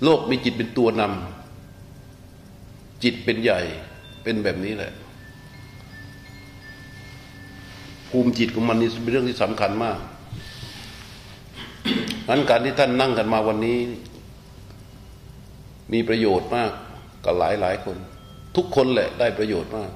[0.03, 3.59] โลกมีจิตเป็นตัวนำจิตเป็นใหญ่
[4.23, 4.91] เป็นแบบนี้แหละ
[8.09, 9.99] ภูมิจิตของมันนี่เป็นเรื่องที่สำคัญมาก
[12.29, 13.77] นั้นการที่ท่านนั่งกันมาวันนี้
[15.93, 16.71] มีประโยชน์มาก
[17.25, 17.97] กับหลายหลายคน
[18.55, 19.91] ทุกคนแหละได้ประโยชน์มาก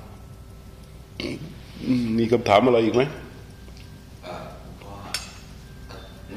[2.18, 3.04] มีคำถามอะไรอีกไหม
[4.24, 4.44] เอ่อ
[4.84, 4.92] ก็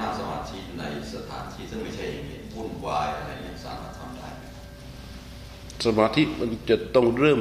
[0.00, 0.82] นั่งสมาธิใน
[1.14, 4.42] สถานที่ซึ่งไม่ใช่อย่างนี้วุ่นวายอะไรเนี่ยสามารถทำได้ไหม
[5.84, 7.40] สมาธิมันจะต้องเริ่ม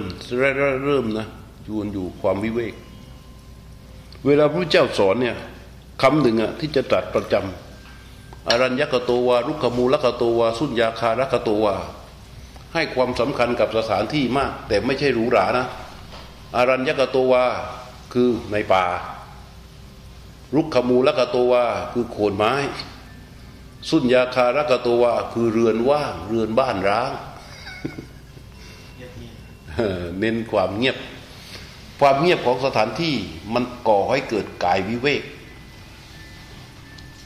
[0.85, 1.27] เริ่มนะ
[1.65, 2.73] อยู่อยู่ความวิเวก
[4.25, 5.35] เวลาพระเจ้าสอนเนี่ย
[6.01, 7.43] คำหนึ่งอะที่จะตรัสประจำ
[8.49, 11.75] อารัญญกโตวารุกขมูลกโตวาสุญญาคารกโตวา
[12.73, 15.65] ให้ความสำคัญกับสถานที่มาก แต่ไม่ใช่หรูหรานะ
[16.55, 17.45] อารัญญกโตวา
[18.13, 18.85] คือในป่า
[20.55, 22.53] รุกขมูลกโตวาคือโคนไม้
[23.89, 27.11] สุญญาคารกโตวาคือเรือนว่างเรือนบ้านร้าง
[30.19, 30.97] เน้นความเงียบ
[31.99, 33.15] ความเงียบของสถานที่
[33.53, 35.23] มันก่อให้เกิดกายวิเวก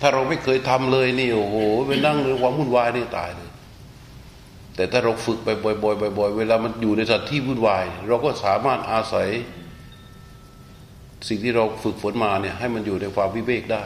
[0.02, 1.56] ถ้าเราไม่เคยทำเลยนี่โอ้โห
[1.88, 3.50] ไปนั่งในความวุ่นวายนี่ตายเลย
[4.76, 9.28] แต่ถ้าเราฝึกไปบ่อยๆบ่อยๆเวลามันอยู่ในสถานที่วุ่นวาย เราก็สามารถอาศัย
[11.28, 13.84] สิ่งที่เราฝึกฝนมาเนี่ย ให้มันอยู่ในความวิเวกได้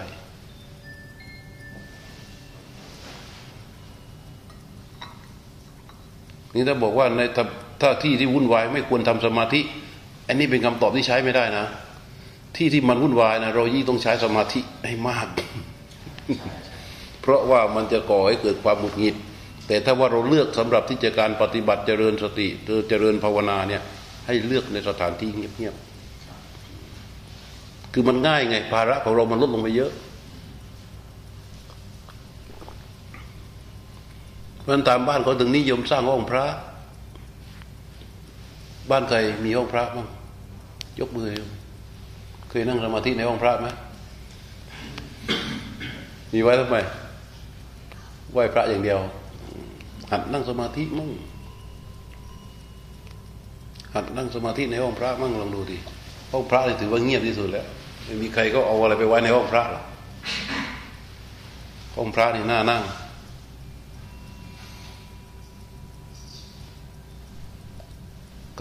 [6.53, 7.45] นี่ถ้าบอกว่าในถ้า
[7.81, 9.61] ถ้าที่ที่วุ่นวายไม่ควรทำสมาธิ
[10.27, 11.65] อันนี้เป็นคำตอบที่ใช้ไม่ได้นะ
[12.55, 15.27] ที่ที่มันวุ่นวายนะเรายิ่งต้องใช้สมาธิให้มาก
[17.21, 19.15] เพราะว่ามันจะก่อให้เกิดความหงุดหงิด
[19.67, 23.81] แต่ถ้าว่าเราเลือกสำหรับที่จะการปฏิบัติเจริญสติหรือเจริญภาวนาเนี่ย
[24.27, 29.91] ให้เลือกในสถานที่เงียบๆคือมันง่ายไง ภาระของเรามันลดลงไปเยอะ
[34.61, 36.45] เพราะนั่นตามบ้านเขาถึงนิยมสร้างห้องพระ
[38.89, 40.07] บ้านใครมีห้องพระบ้าง
[40.99, 41.41] ยกมือโย
[42.49, 43.69] เคยนั่งสมาธิในห้องพระไหม
[46.31, 46.77] มีไว้ทำไม
[48.31, 48.99] ไหว้พระอย่างเดียว
[50.11, 51.09] หัดนั่งสมาธิมั่ง
[53.95, 55.77] หัดนั่งสมาธิในห้องพระมั่งลองดูดิ
[56.31, 57.65] ห้องพระนี่ถือว่าเงียบที่สุดแล้ว
[58.05, 59.85] ไม่มีใครก็เอาอะไรไปไว้ในห้องพระหรอก
[61.95, 62.83] ห้องพระนี่น่านั่ง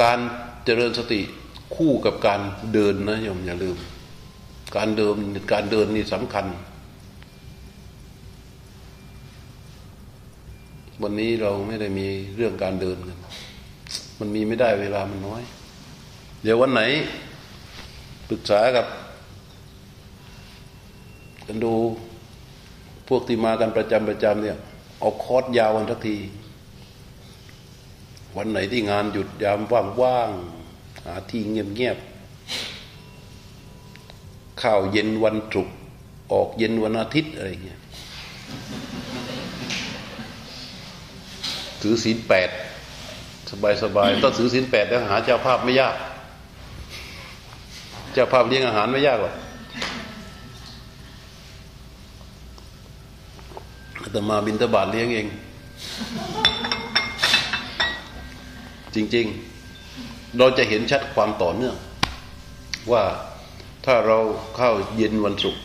[0.03, 0.19] การ
[0.65, 1.21] เจริญสติ
[1.77, 2.41] คู่กับการ
[2.73, 3.77] เดินนะโยมอย่าลืม
[4.77, 5.17] การเดิน
[5.53, 6.47] การเดินนี่สำคัญ
[11.05, 13.19] วันนี้เราไม่ได้มีเรื่องการเดินกัน
[14.19, 15.43] มันมีไม่ได้เวลามันน้อย
[16.43, 16.83] เดี๋ยววันไหน
[18.29, 18.87] ปรึกษากับ
[21.47, 21.75] กันดู
[23.09, 24.59] พวกที่มากันประจำประจำเนี่ย
[25.01, 26.17] เอาคอร์สยาววันทักที
[28.37, 29.61] วันไหนที่งานหยุดยาม
[30.03, 35.75] ว่างๆหาที่เงียบๆข้าวเย็นวันศุกร์
[36.33, 37.81] ออกเย็นวันอาทิตย์อะไรเงี้ย
[41.83, 42.49] ถือศีลแปด
[43.83, 45.97] สบายๆต้องถือศีลแปดแล้วหาเจ้าภาพไม่ยาก
[48.13, 49.35] เจ้าภาพเลี้ยงอาหารไม่ยากหรอก
[54.13, 55.27] แต่มาบินตบาทเลี้ยงเอง
[58.95, 59.27] จริง
[59.81, 61.77] ๆ เราจะเห็นชัดความต่อเนื่อง
[62.93, 63.05] ว่า
[63.87, 64.19] ถ้าเรา
[64.57, 65.63] เข้าเย็นวันศุกร์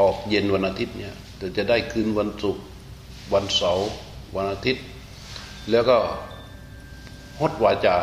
[0.00, 1.14] ออกเย็นวันอาทิตย์เนี่ย
[1.56, 2.62] จะได้คืนวันศุกร์
[3.34, 3.88] วันเสาร์
[4.36, 4.84] วันอาทิตย์
[5.70, 5.96] แล้วก็
[7.40, 7.96] ฮดวาจา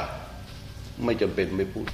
[1.05, 1.87] ไม่จำเป็นไม่พูด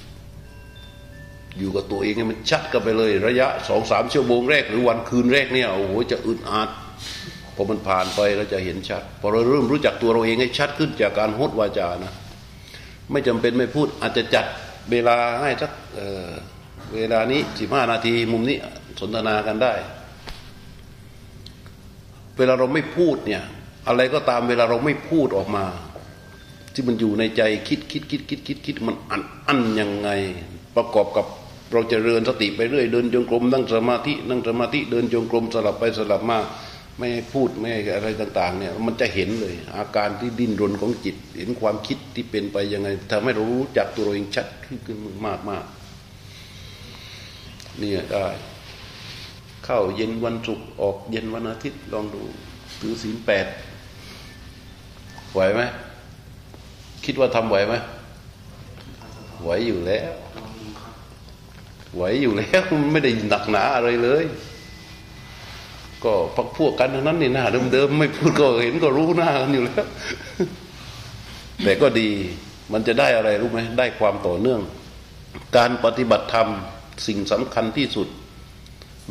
[1.59, 6.69] อยู่กับตัวเองให้มันชัดกันไปเลย ระยะสองสามชั่วโมงแรก หรือวันคืนแรกเนี่ยโอ้โหจะอึดอัด
[7.55, 12.13] พอมันผ่านไปเราจะเห็นชัดพอเราเริ่มรู้จักตัวเราเองให้ชัดขึ้นจากการฮดวาจานะ
[13.11, 14.45] ไม่จำเป็นไม่พูดอาจจะจัด
[14.91, 18.57] เวลาให้สักเเวลานี้สิบห้านาทีมุมนี้
[18.99, 19.73] สนทนากันได้
[22.37, 23.43] เวลาเราไม่พูดเนี่ย
[23.87, 25.65] อะไรก็ตามเวลาเราไม่พูดออกมา
[26.73, 30.09] ที่มันอยู่ในใจคิดคิดคิดคิดคิดคิดมันอันอันยังไง
[30.75, 31.25] ประกอบกับ
[31.71, 36.39] เราจะเริญสติไปเรื่อยเดินจงกรมนั่งสมาธินั่งสมาธิเดินจงกรมสลับไปสลับมา
[36.97, 45.65] ไม่ให้พูดไม่ให้อะไรต่าง ๆ เนี่ย มันจะเห็นเลย อาการที่ดิ้นรนของจิต เห็นความคิดที่เป็นไปยังไงทำให้เรารู้จักตัวเราเองชัดขึ้นมากมาก
[47.79, 48.27] เนี่ยได้
[49.65, 52.23] เข้าเย็นวันศุกร์ออกเย็นวันอาทิตย์ลองดู
[52.79, 53.47] ถือศีลแปด
[55.33, 55.61] ไหวไหม
[57.05, 57.73] คิดว่าทำไหวไหม
[59.43, 60.11] ไหวอยู่แล้ว
[61.95, 64.25] ไหวอยู่แล้วไม่ได้หนักหนาอะไรเลย
[66.03, 69.85] ก็พักพวกกันนั้นนี่หน้าเดิมๆไม่พูดก็เห็นก็รู้หน้ากันอยู่แล้ว
[71.63, 72.09] แต่ก็ดี
[72.73, 74.61] มันจะได้อะไรรู้ไหมได้ความต่อเนื่อง
[75.57, 76.47] การปฏิบัติธรรม
[77.07, 78.07] สิ่งสำคัญที่สุด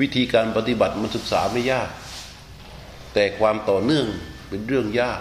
[0.01, 1.89] วิธีการปฏิบัติมันศึกษาไม่ยาก
[3.15, 4.07] แต่ความต่อเนื่อง
[4.49, 5.21] เป็นเรื่องยาก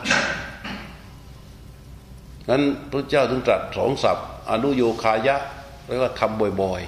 [2.50, 5.36] นั้นพระเจ้าถึงตรัสสองศัพท์ อนุโยคายะ
[5.88, 6.82] แล้วก็ทำบ่อย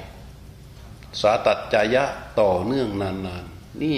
[0.57, 2.03] ๆ สาตัดจายะ
[2.39, 3.95] ต่อเนื่องนานๆนี่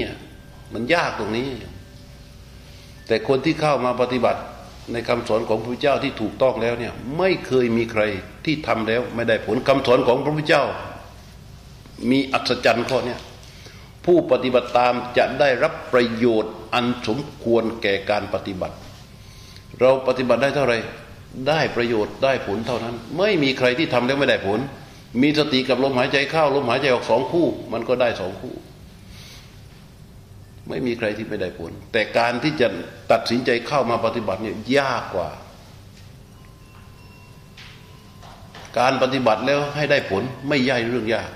[0.73, 1.47] มันยากตรงนี้
[3.07, 4.41] แต่คนที่เข้ามาปฏิบัติ
[4.91, 8.03] ในคำสอนของพระพุทธเจ้าที่ถูกต้องแล้วเนี่ย ไม่เคยมีใคร
[8.45, 10.63] ที่ทำแล้ว ไม่ได้ผลคำสอนของพระพุทธเจ้า
[12.09, 13.19] มีอัศจรรย์ข้อเนี้ย
[14.05, 18.75] ผู้ปฏิบัติตามจะได้รับประโยชน์อันสมควรแก่การปฏิบัติ
[19.79, 20.77] เราปฏิบัติได้เท่าไหร่
[21.47, 24.59] ได้ประโยชน์ได้ผลเท่านั้น ไม่มีใครที่ทำแล้วไม่ได้ผล
[25.21, 28.55] มีสติกับลมหายใจเข้าลมหายใจออกสองคู่ มันก็ได้สองคู่
[30.69, 32.67] ไม่มีใครที่ไม่ได้ผล แต่การที่จะ
[33.11, 35.29] ตัดสินใจเข้ามาปฏิบัติเนี่ยยากกว่า
[38.79, 41.29] การปฏิบัติแล้วให้ได้ผลไม่ใช่เรื่องยาก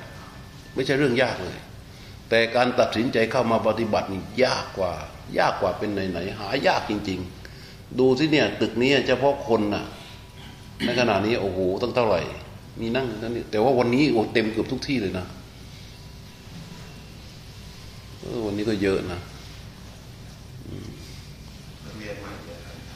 [0.75, 1.57] ไม่ใช่เรื่องยากเลย
[2.29, 4.93] แต่การตัดสินใจเข้ามาปฏิบัตินี่ยากกว่า
[5.39, 7.38] ยากกว่าเป็นไหนๆหายากจริง ๆ
[7.99, 9.85] ดูที่เนี่ย ตึกนี้เฉพาะคนน่ะ
[10.85, 12.21] ในขณะนี้โอ้โหตั้งเท่าไหร่
[12.79, 15.25] มีนั่งนั่นนี่แต่ว่าวันนี้โอ้เต็มเกือบทุกที่เลยนะ
[18.45, 19.19] วันนี้ก็เยอะนะ
[21.97, 22.31] เรียนมา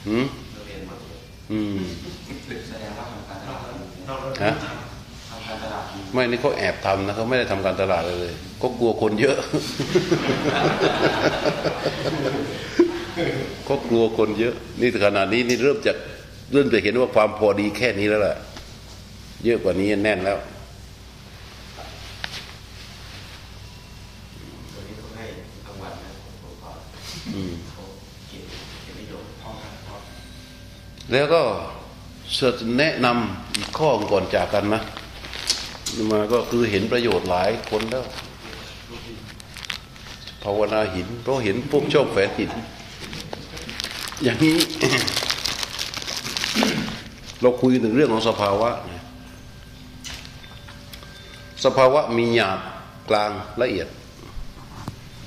[0.08, 0.26] อืม
[0.66, 0.96] เรียนมา
[1.52, 1.78] อืม
[2.68, 3.58] แสดงว่าทำการตลา
[4.32, 4.52] ดฮะ
[6.14, 9.38] ไม่นี่เขาแอบทำนะเขาไม่ได้ทำการตลาดเลย ก็กลัวคนเยอะ
[13.68, 15.98] ก็กลัวคนเยอะ นี่ขนาดนี้นี่เริ่มจาก
[16.52, 18.38] เริ่มจะเห็นว่าความพอดีแค่นี้แล้วแหละ
[19.44, 20.38] เยอะกว่านี้แน่นแล้ว
[24.76, 25.26] วันนี้เขาให้
[25.66, 26.72] รางวัลนะผมก็
[27.36, 27.82] อืมเขา
[28.30, 28.44] เก็บ
[28.84, 29.96] เก็บประโยชน์พอครับพอ
[31.12, 31.42] แล้วก็
[32.38, 34.82] จะแนะนำอีกข้อก่อนจากกันนะ
[36.12, 38.06] มาก็คือเห็นประโยชน์หลายคนแล้ว
[40.44, 42.52] ภาวนาหิน เพราะเห็นพวกชอบแฝงหิน
[44.24, 44.56] อย่างนี้
[47.42, 49.04] เราคุยถึงเรื่องของสภาวะนะ
[51.66, 52.60] สภาวะมีหยาบ
[53.10, 53.32] กลาง
[53.62, 53.88] ละเอียด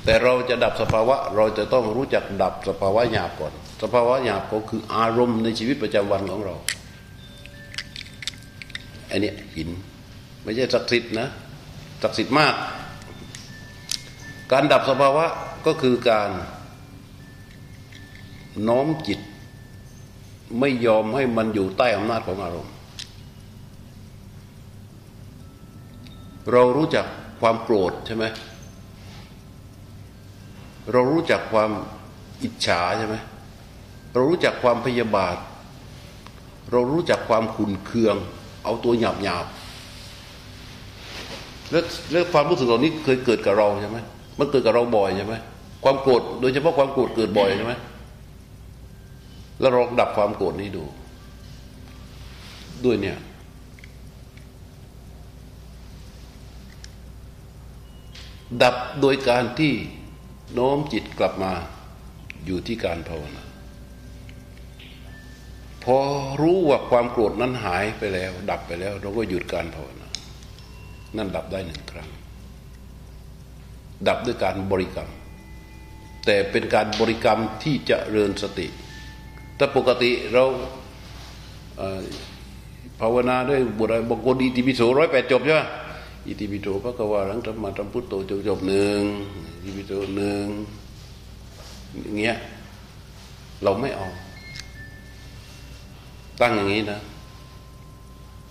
[0.04, 6.54] แต่เราจะดับสภาวะ เราจะต้องรู้จักดับสภาวะหยาบก่อน สภาวะหยาบก็คืออารมณ์ในชีวิตประจำวันของเรา
[9.10, 9.68] อันนี้หิน
[10.42, 11.28] ไม่ใช่ศักดิ์สิทธิ์นะ
[12.02, 12.54] ศักดิ์สิทธิ์มาก
[14.52, 15.26] การดับสภาวะ
[15.66, 16.30] ก็คือการ
[18.68, 19.20] น้อมจิต
[20.60, 22.74] ไม่ยอมให้มันอยู่ใต้อำนาจของอารมณ์
[26.52, 27.06] เรารู้จัก
[27.40, 28.24] ความโกรธใช่ไหม
[30.92, 31.70] เรารู้จักความ
[32.42, 33.16] อิจฉาใช่ไหม
[34.12, 35.36] เรารู้จักความพยาบาท
[36.70, 38.16] เรารู้จักความขุนเคือง
[38.64, 39.46] เอาตัวหยาบหยาบ
[41.70, 43.98] แล้วแล้วความรู้สึกเหล่านี้เคยเกิดกับเราใช่ไหม
[44.38, 45.34] มันเกิดกับเราบ่อยใช่ไหม
[45.84, 47.72] ความโกรธโดยเฉพาะความโกรธเกิดบ่อยใช่ไหม
[49.60, 50.84] แล้วเราดับความโกรธนี้ดู
[52.84, 53.18] ด้วยเนี่ย
[58.62, 59.72] ดับโดยการที่
[60.54, 61.52] โน้มจิตกลับมา
[62.44, 63.42] อยู่ที่การภาวนา
[65.84, 65.98] พอ
[66.40, 70.08] รู้ว่าความโกรธนั้นหายไปแล้ว ดับไปแล้ว เราก็หยุดการภาวนา
[71.16, 72.10] นั่นดับได้หนึ่งครั้ง
[74.08, 75.10] ดับด้วยการบริกรรม
[76.26, 78.66] แต่เป็นการบริกรรมที่จะเริญสติ
[79.56, 80.44] แต่ปกติเรา
[83.00, 85.62] ภาวนาด้วยบทอะไรบางคนอิติปิโสร้อยแปดจบใช่ไหม
[86.26, 89.00] อิติปิโสพระกวารังธรรมธรรมพุทโธจบจบหนึ่ง
[89.62, 90.46] อิติปิโสหนึ่ง
[92.02, 92.36] อย่างเงี้ย
[93.62, 94.08] เราไม่เอา
[96.40, 97.00] ตั้งอย่างนี้นะ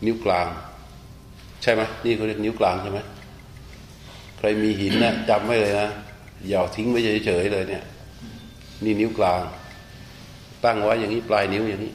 [0.06, 0.48] นิ้วกลาง
[1.62, 3.00] ใช่ไหมนี่เขาเรียกนิ้วกลางใช่ไหม
[4.38, 5.88] ใครมีหินนะจำไว้เลยนะ
[6.50, 7.84] อย่าทิ้งไว้เฉยๆเลยเนี่ย
[8.84, 9.42] นี่นิ้วกลาง
[10.66, 11.94] ตั้งไว้อย่างนี้ปลายนิ้วอย่างนี้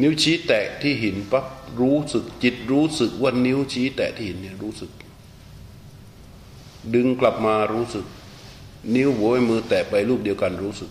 [0.00, 1.46] นิ้วชี้แตะที่หินปั๊บ
[1.80, 4.90] รู้สึกจิตรู้สึกว่านิ้วชี้แตะที่หินเนี่ยรู้สึก
[6.94, 8.06] ดึงกลับมารู้สึก
[8.94, 10.90] นิ้วหัวมือแตะไปรูปเดียวกันรู้สึก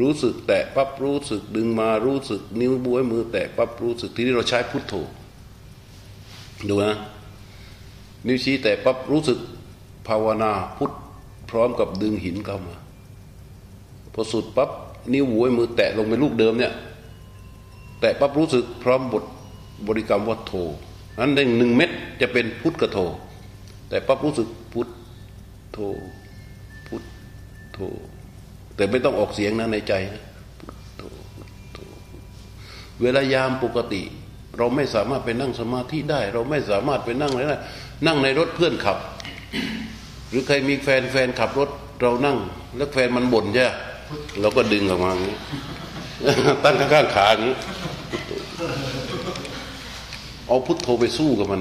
[0.00, 4.94] รู้สึกแตะปั๊บรู้สึก ดึงมารู้สึก นิ้วบวยมือแตะปั๊บรู้สึก ทีนี้เราใช้พุทโธ
[6.68, 6.94] ดูนะ
[8.26, 9.38] นิ้วชี้แตะปั๊บรู้สึก
[10.08, 10.92] ภาวนาพุท
[11.50, 12.74] พร้อมกับดึงหินเข้ามา
[14.14, 14.70] พอสุดปั๊บ
[15.12, 16.72] นิ้วหัวมือแตะลงไปลูกเดิมเนี่ย
[18.00, 19.24] แตะปั๊บรู้สึกพร้อมบท
[19.86, 20.52] บริกรรมว่าโท
[21.18, 22.98] นั้นได้หนึ่งเม็ดจะเป็นพุทธกับโท
[23.88, 24.88] แต่ปั๊บรู้สึกพุท
[25.72, 25.78] โท
[26.86, 27.02] พุท
[27.74, 27.78] โท
[28.76, 30.22] แต่ไม่ต้องออกเสียงนะในใจนะ
[30.60, 31.02] พุทโธ
[31.36, 31.78] พุทโธ
[33.00, 34.02] เวลายามปกติ
[34.58, 37.58] เราไม่สามารถไปนั่งสมาธิได้ เราไม่สามารถไปนั่งอะไรได้
[38.06, 38.98] นั่งในรถเพื่อนขับ
[40.28, 41.70] หรือใครมีแฟนแฟนขับรถ
[42.02, 42.38] เรานั่ง
[42.76, 43.70] แล้วแฟนมันบ่นใช่ไหม
[44.40, 45.36] เราก็ดึงออกมาอย่างนี้
[46.64, 47.54] ตั้งข้างๆขาอย่างนี้
[50.46, 51.60] เอาพุทโธไปสู้กับมัน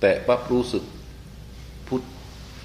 [0.00, 0.84] แตะปั๊บรู้สึก
[1.88, 2.02] พุท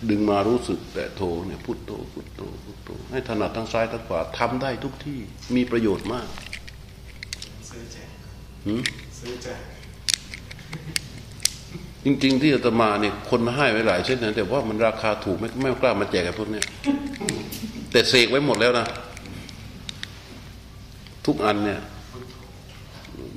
[0.10, 5.19] ดึงมารู้สึก แต่โทเนี่ยพุทโธพุทโธพุทโธให้ถนัดทั้งซ้ายทั้งขวาทำได้ทุกที่
[5.56, 6.28] มีประโยชน์มาก
[7.69, 8.10] ซื้อแจก
[8.65, 8.82] หืม
[9.19, 9.62] ซื้อแจก
[12.10, 16.65] จริง ๆ ที่อาตมาเนี่ยคนมาให้ไว้หลายเช่นนะแต่ว่ามันราคาถูกไม่ไม่กล้ามาแจกกับพวกเนี้ย
[17.91, 18.86] แต่เสกไว้หมดแล้วนะ
[21.26, 21.80] ทุกอันเนี่ย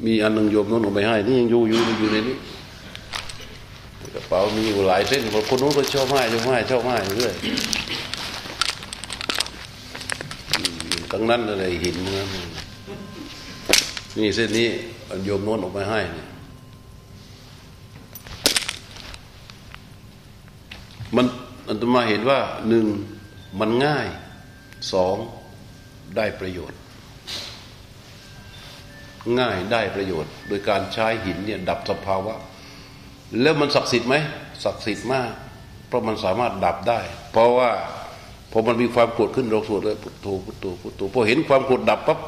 [0.07, 2.37] มีอันหนึ่งโยมโน้นเอาไปให้ นี่ยังอยู่อยู่อยู่ในนี้
[4.15, 7.35] กระเป๋ามีอยู่หลายเส้นคนโน้นก็ชอบให้ชอบให้ชอบให้เรื่อย
[11.13, 12.29] ตั้งนั้นอะไรหินนั้น
[14.19, 14.69] นี่เส้นนี้
[15.25, 16.30] โยมโน้นเออกไปให้เนี่ย
[21.17, 21.27] มัน
[21.69, 22.87] อันตมาเห็นว่าหนึ่ง
[23.61, 24.07] มันง่าย
[24.93, 25.17] สอง
[26.17, 26.79] ได้ประโยชน์
[29.39, 32.35] ง่ายได้ประโยชน์ โดยการใช้หินเนี่ยดับสภาวะ
[33.41, 34.15] แล้วมันศักดิ์สิทธิ์ไหม
[34.65, 35.31] ศักดิ์สิทธิ์มาก
[35.89, 37.01] เพราะมันสามารถดับได้
[37.33, 37.71] เพราะว่า
[38.53, 42.19] พอมันมีความโกรธขึ้นเราสวดเลยพุทโธพุทโธพุทโธพอเห็นความโกรธดับปั๊บ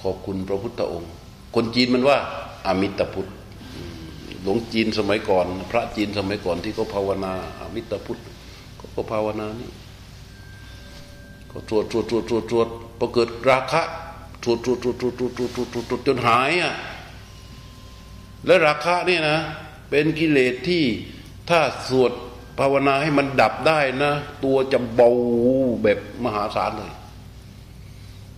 [0.00, 1.10] ขอบคุณพระพุทธองค์
[1.54, 2.16] คนจีนมันว่า
[2.66, 3.30] อมิตรพุทธ
[4.42, 8.20] หลวงจีนสมัยก่อน พระจีนสมัยก่อนที่เขาภาวนาอมิตรพุทธ
[8.76, 9.70] เขาก็ภาวนานี่
[11.50, 13.82] ก็ตรวจตรวจตรวจตรวจตรวจพอเกิดราคะ
[14.42, 16.74] ตรวจตรวจตรวจตรวจตรวจตรวจตรวจตรวจตรวจจนหายอะ
[18.46, 19.38] และราคะเนี่ยนะ
[19.90, 20.84] เป็นกิเลสที่
[21.50, 22.12] ถ้าสวด
[22.58, 24.12] ภาวนาให้มันดับได้นะ
[24.44, 25.10] ตัวจะเบา
[25.82, 26.92] แบบมหาศาลเลย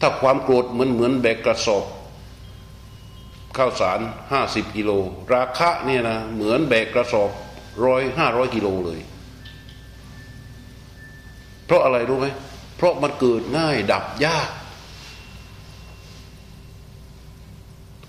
[0.01, 1.85] ถ้าความโกรธเหมือนเหมือนแบกกระสอบ
[3.57, 4.01] ข้าวสาร
[4.33, 4.91] ห้าสิบกิโล
[5.35, 7.31] ราคะเนี่ยนะเหมือนแบกกระสอบ
[7.85, 9.01] ร้อยห้าร้อยกิโลเลย
[11.67, 12.27] เพราะอะไรรู้ไหม
[12.77, 14.51] เพราะมันเกิดง่ายดับยาก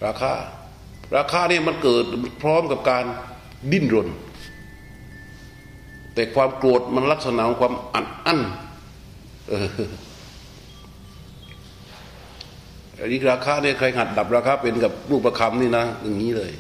[0.06, 0.34] ราคา
[1.16, 2.04] ราคาเนี่ยมันเกิด
[2.42, 3.06] พร้อมกับการ
[3.72, 4.10] ดิ้นรน
[6.14, 8.40] แต่ความโกรธมันลักษณะของความอัดอั้น
[9.50, 16.52] เอันนี้ราคาเนี่ยใครหัดดับราคาเป็นกับรูปประคำนี่นะ อย่างนี้เลย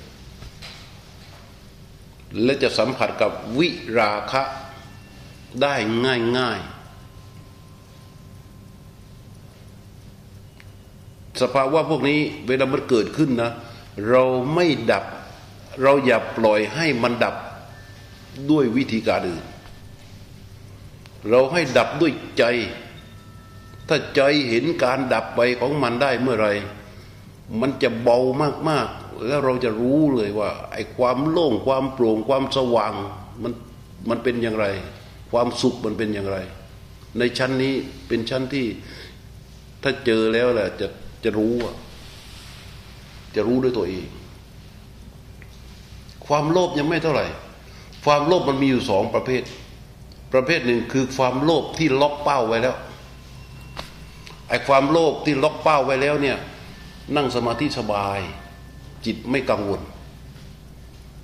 [2.43, 3.69] และจะสัมผัสกับวิ
[3.99, 4.41] ราคะ
[5.61, 6.59] ได้ง่ายง่าย
[11.41, 13.51] สภาวะพวกนี้เวลามันเกิดขึ้นนะ
[14.09, 14.23] เรา
[14.55, 15.05] ไม่ดับ
[15.81, 17.35] เราอย่าปล่อยให้มันดับ
[18.51, 19.45] ด้วยวิธีการอื่น
[21.29, 22.43] เราให้ดับด้วยใจ
[23.95, 26.49] ถ้าใจเห็นการดับไปของมันได้เมื่อไร
[27.61, 28.19] มันจะเบา
[28.69, 32.93] มากๆ แล้วเราจะรู้เลยว่า ไอ้ความโล่งความโปร่งความสว่าง
[33.43, 33.53] มัน
[34.09, 34.65] มันเป็นอย่างไร
[35.31, 36.37] ความสุขมันเป็นอย่างไร
[37.17, 37.73] ในชั้นนี้
[38.07, 38.65] เป็นชั้นที่
[39.83, 40.87] ถ้าเจอแล้วแหละจะ
[41.23, 41.53] จะรู้
[43.35, 44.07] จะรู้ด้วยตัวเอง
[46.25, 47.25] ความโลภยังไม่เท่าไหร่
[48.05, 49.43] ความโลภมันมีอยู่สองประเภท
[50.33, 52.77] ประเภทหนึ่งคือความโลภที่ล็อกเป้าไว้แล้ว
[54.49, 56.37] ไอ้ความโลภที่ล็อกเป้าไว้แล้วเนี่ย
[57.15, 58.19] นั่งสมาธิสบาย
[59.05, 59.81] จิตไม่กังวล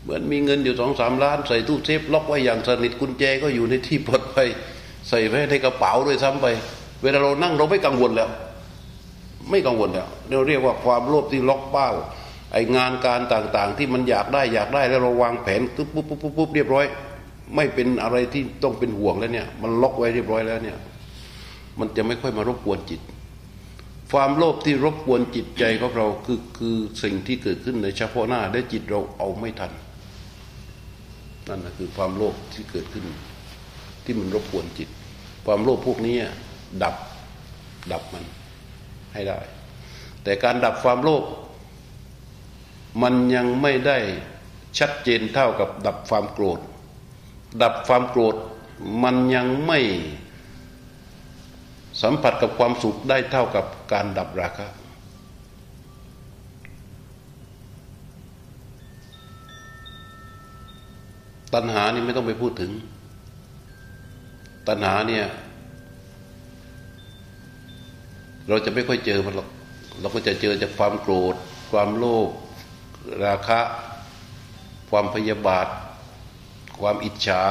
[0.03, 4.47] เหมือนมีเงินอยู่สองสามล้าน ใส่ตู้เซฟล็อกไว้อย่างสนิทกุญแจก็อยู่ในที่ปลอดภัย
[5.09, 6.47] ใส่ไว้ในกระเป๋าด้วยซ้ำไป
[7.01, 8.29] เวลาเรานั่งเราไม่กังวลแล้ว
[9.49, 11.89] ไม่กังวลแล้วเราเรียกว่าความโลภที่ล็อกเป้า
[12.53, 16.85] ไองานการต่างๆ ที่มันอยากได้อยากได้แล้วเราวางแผนปุ๊บปุ๊บปุ๊บปุ๊บเรียบร้อย
[17.55, 20.77] ไม่เป็นอะไรที่ต้องเป็นห่วงแล้วเนี่ย มันล็อกไว้เรียบร้อยแล้วเนี่ย
[21.79, 23.01] มันจะไม่ค่อยมารบกวนจิต
[24.11, 29.71] ความโลภที่รบกวนจิตใจของเราคือคือสิ่งที่เกิดขึ้นในเฉพาะหน้าและจิตเราเอาไม่ทัน
[31.47, 33.05] นั่นนะคือความโลภที่เกิดขึ้น
[34.03, 34.89] ที่มันรบกวนจิต
[35.45, 36.15] ความโลภพวกนี้
[36.83, 36.95] ดับ
[37.91, 38.25] ดับมัน
[39.13, 39.39] ให้ได้
[40.23, 41.23] แต่การดับความโลภ
[43.01, 43.97] มันยังไม่ได้
[44.79, 46.59] ชัดเจนเท่ากับดับความโกรธ
[47.63, 48.35] ดับความโกรธ
[49.03, 49.79] มันยังไม่
[52.01, 54.67] สัมผัสกับความสุขได้เท่ากับการดับราคะ
[61.53, 62.71] ตัณหานี่ไม่ต้องไปพูดถึง
[64.67, 65.25] ตัณหาเนี่ย
[68.47, 69.49] เราจะไม่ค่อยเจอมันหรอก
[69.99, 71.35] เราก็จะเจอจากความโกรธ
[71.71, 72.29] ความโลภ
[73.25, 73.59] ราคะ
[74.89, 75.67] ความพยาบาท
[76.79, 77.43] ความอิจฉา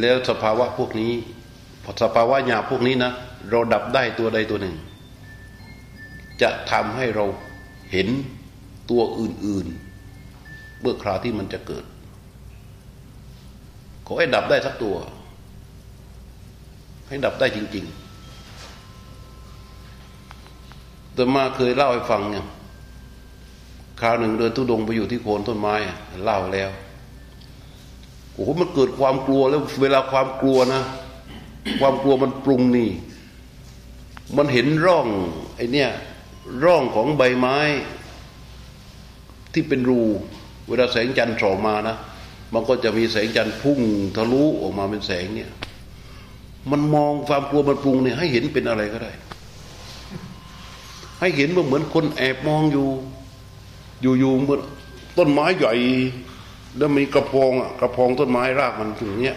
[0.00, 1.12] แล้วสภาวะพวกนี้
[2.02, 3.12] สภาวะหยาพวกนี้นะ
[3.50, 4.76] เราดับได้ตัวใดตัวหนึ่ง
[6.42, 7.24] จะทำให้เรา
[7.92, 8.08] เห็น
[8.90, 11.84] ตัวอื่นๆเมื่อคราวที่มันจะเกิด
[14.06, 14.96] ขอให้ดับได้สักตัว
[17.08, 17.94] ให้ดับได้จริง ๆ
[21.14, 22.46] แต่มาเคยเล่าให้ฟังเนี่ย
[24.00, 25.74] คราวหนึ่งเดินตุดงไปอยู่ที่โคนต้นไม้
[26.24, 26.70] เล่าแล้ว
[28.34, 30.82] โอ้โหมันเกิดความกลัวแล้วเวลาความกลัวนะ
[31.80, 32.90] ความกลัวมันปรุงนี่
[34.36, 35.06] มันเห็นร่อง
[35.56, 35.90] ไอเนี่ย
[36.64, 37.58] ร่องของใบไม้
[39.52, 40.00] ที่เป็นรู
[40.68, 41.96] เวลาแสงจันทร์ส่องมานะ
[42.52, 43.80] มันก็จะมีแสงจันทร์พุ่ง
[44.16, 45.50] ทะลุออกมาเป็นแสงเนี่ย
[46.70, 49.12] มันมองความกลัวมันปรุงเนี่ยให้เห็นเป็นอะไรก็ได้
[51.20, 52.88] ให้เห็นว่าเหมือนคนแอบมองอยู่
[54.02, 54.60] อยู่ๆเหมือน
[55.18, 55.74] ต้นไม้ใหญ่
[56.78, 59.36] แล้วมีกระพงอะกระพงต้นไม้รากมันถึงเนี้ย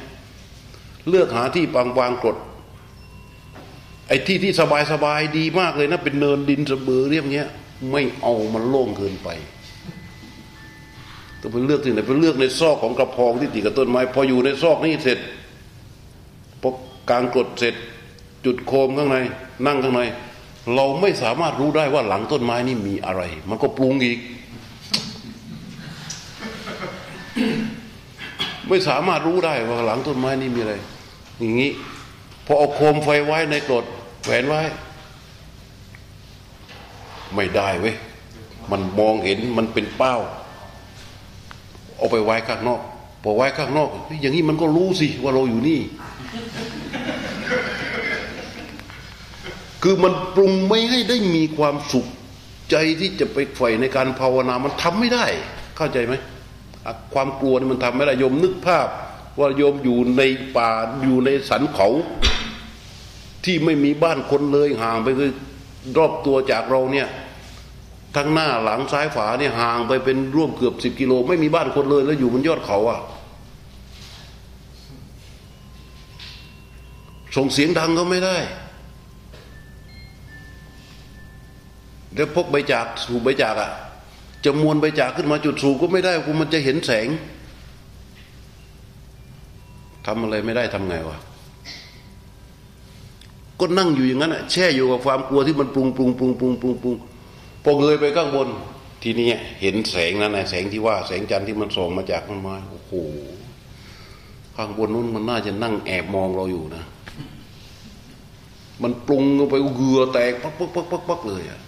[1.09, 2.36] เลือกหาที่บางบางกด
[4.07, 7.49] ไอ้ที่ที่สบายสบายดีมากเลยนะเป็นเนินดินสะเบือเรียบเงี้ย
[7.91, 9.29] ไม่เอามันโล่งเกินไป
[11.41, 15.19] ต้องไปเลือกที่ไหนไปเลือกในซอกของกระพงที่ติดกับต้นไม้ พออยู่ในซอกนี้เสร็จ
[16.61, 16.69] พอ
[17.09, 17.75] กลางกดเสร็จ
[18.45, 19.17] จุดโคมข้างใน
[19.65, 20.01] นั่งข้างใน
[20.75, 24.19] เราไม่สามารถรู้ได้ว่าหลังต้นไม้นี่มีอะไร มันก็ปรุงอีก
[28.70, 30.74] ไม่สามารถรู้ได้ว่าหลังต้นไม้นี่มีอะไร
[31.39, 31.72] อย่างนี้
[32.45, 33.86] พอเอาโคมไฟไว้ในกรด
[34.24, 34.61] แขวนไว้
[37.36, 37.95] ไม่ได้เว้ย
[38.72, 40.16] มันมองเห็นมันเป็นเป้า
[41.97, 42.82] เอาไปไว้ข้างนอก
[43.24, 43.89] พอไว้ข้างนอก
[44.22, 45.80] อย่างนี้มันก็รู้สิว่าเราอยู่นี่
[49.84, 52.05] คือมันปรุงไม่ให้ได้มีความสุข
[52.72, 55.26] ใจที่จะไปใฝ่ในการภาวนา มันทำไม่ได้
[55.78, 56.13] เข้าใจไหม
[57.13, 58.88] ความกลัวนี่มันทำไม่ได้โยมนึกภาพ
[59.39, 60.21] ว่าโยมอยู่ใน
[60.57, 60.69] ป่า
[61.03, 61.88] อยู่ในสันเขา
[63.45, 65.31] ที่ไม่มีบ้านคนเลยห่างไปคือ
[65.97, 67.07] รอบตัวจากเราเนี่ย
[68.15, 72.99] ทั้งหน้าหลังซ้ายฝาเนี่ยห่างไปเป็นร่วมเกือบสิบกิโล ไม่มีบ้านคนเลย แล้วอยู่บนยอดเขาอะ
[77.36, 78.38] ส่งเสียงดังก็ไม่ได้
[82.15, 83.71] แล้วพกใบจากสูบใบจากอะ
[84.45, 87.07] จะมวนใบจากขึ้นมาจุดสูบก็ไม่ได้กูมันจะเห็นแสง
[90.05, 91.17] ทำอะไรไม่ได้ทำไงวะ
[93.59, 96.95] ก็นั่งอยู่อย่างนั้นอะแช่อยู่กับความกลัวที่มันปรุงปรุงปรุงปรุงปรุงปรุง
[97.63, 98.47] พอเงยไปข้างบน
[99.03, 99.27] ทีนี้
[99.61, 102.91] เห็นแสงนั้นนะแสงที่ว่าแสงจันทร์ที่มันส่องมาจากต้นไม้โอ้โห
[104.55, 106.83] ข้างบนนู้นมันน่าจะนั่งแอบมองเราอยู่นะ
[108.83, 111.59] มันปรุงไปเหือแตกปักปักปักปักปักเลยอะ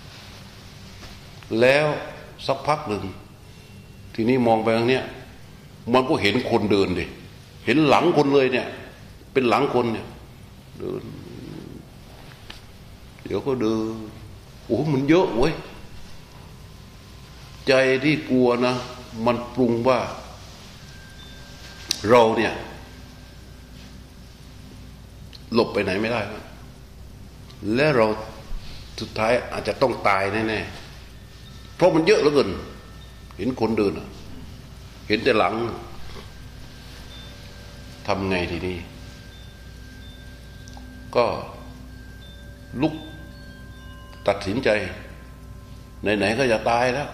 [1.61, 1.87] แล้ว
[2.45, 3.03] สักพักหนึ่ง
[4.13, 5.03] ทีนี้มองไปทางเนี้ย
[5.93, 7.05] มันก็เห็นคนเดินดิ
[7.65, 8.67] เห็นหลังคนเลยเนี่ย
[9.33, 10.07] เป็นหลังคนเนี่ย
[10.79, 11.01] เดิน
[13.23, 13.95] เดี๋ยวก็เดิน
[14.65, 15.53] โอ้มันเยอะเว้ย
[17.67, 17.73] ใจ
[18.03, 18.75] ที่กลัวนะ
[19.25, 19.99] มันปรุงว่า
[22.09, 22.53] เราเนี่ย
[25.53, 26.43] หลบไปไหนไม่ได้ แล้ว
[27.75, 28.07] และเรา
[28.99, 30.86] สุดท้ายอาจจะต้องตายแน่ๆ
[31.77, 32.49] เพราะมันเยอะเหลือเกิน
[33.37, 33.93] เห็นคนเดิน
[35.07, 35.53] เห็นแต่หลัง
[38.07, 38.77] ทำไงทีนี้
[41.15, 41.25] ก็
[42.81, 42.93] ลุก
[44.27, 44.69] ตัดสินใจ
[46.17, 47.09] ไหนๆก็จะตายแล้ว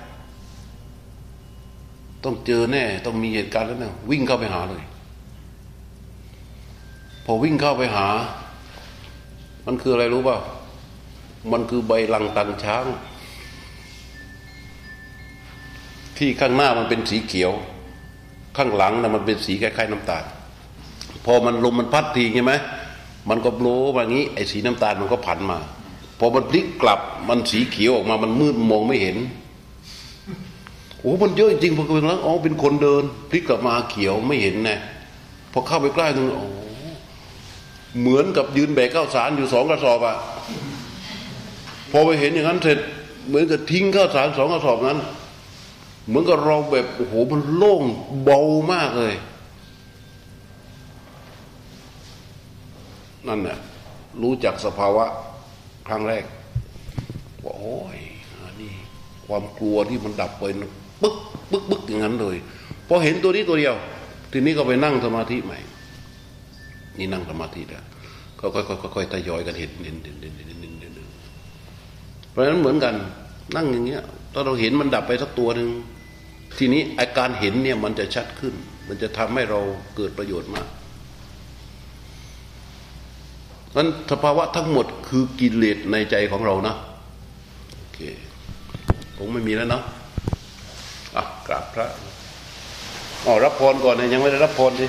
[2.24, 4.84] ต้องเจอแน่ ต้องมีเหตุการณ์แล้วเนี่ยวิ่งเข้าไปหาเลย
[7.26, 8.07] พอวิ่งเข้าไปหา
[9.66, 10.38] มันคืออะไรรู้ป่ะ
[11.51, 12.86] มันคือใบลังตังช้าง
[16.18, 17.51] ที่ข้างหน้ามันเป็นสีเขียว
[18.57, 20.24] ข้างหลังนะมันเป็นสีคล้ายๆน้ำตาล
[21.26, 22.53] พอมันลมมันพัดทีใช่ไหม
[23.30, 25.59] มันก็โบลมาอย่างี้ไอ้สีน้ำตาลมันก็ผันมา
[26.20, 26.99] พอมันพลิกกลับ
[27.30, 29.18] มันสีเขียวออกมามันมืดมองไม่เห็น
[30.99, 34.76] โอ้มันเยอะจริงๆพอเป็นแล้วอ๋อเป็นคนเดินพลิกกลับมาเขียวไม่เห็นแน่
[35.51, 36.47] พอเข้าไปใกล้ตรงโอ้
[37.99, 40.16] เหมือนกับยืนแบกข้าวสารอยู่สองกระสอบอะ
[41.91, 42.80] พอไปเห็นอย่างนั้นเสร็จ
[43.28, 44.99] เหมือนกับทิ้งข้าวสารสองกระสอบนั้น
[46.08, 47.84] เหมือนกับเราแบบโอ้โหมันโล่ง
[48.24, 48.39] เบา
[48.72, 49.16] มากเลย
[53.28, 53.58] นั่นน่ะ
[54.22, 55.06] รู้จักสภาวะ
[55.88, 56.24] ครั้งแรก
[57.43, 57.97] ว่าโอ้ย
[58.62, 58.74] นี่
[59.26, 60.43] ความกลัวที่มันดับไป
[61.01, 61.16] ปึ๊ก
[61.51, 62.38] ปึ๊กปึ๊กอย่างนั้นเลย
[62.88, 63.76] พอเห็นตัวนี้ตัวเดียว
[64.32, 65.60] ทีนี้ก็ไปนั่งสมาธิใหม่
[66.97, 67.84] นี่นั่งสมาธิแล้ว
[68.39, 68.47] ก็
[68.95, 70.91] ค่อยๆทยอยกันเห็นเห็นเห็นเห็นเห็นเห็น
[72.32, 72.93] เพราะฉะนั้นเหมือนกัน
[73.56, 75.70] นั่งอย่างเงี้ยถ้าเราเห็นมันดับไปสักตัวหนึ่ง
[76.58, 78.54] ทีนี้อาการเห็นเนี่ยมันจะชัดขึ้น
[78.88, 79.60] มันจะทำให้เรา
[79.95, 80.68] เกิดประโยชน์มาก
[83.76, 86.76] นั้นสภาวะทั้งหมดคือกิเลสในใจของเรานะ
[87.78, 87.99] โอเค
[89.18, 89.84] คงไม่มีแล้วเนาะ
[91.16, 91.88] อะกราบพระ
[93.26, 94.86] อ๋อรับพรก่อนนะยังไม่ได้รับพรสิ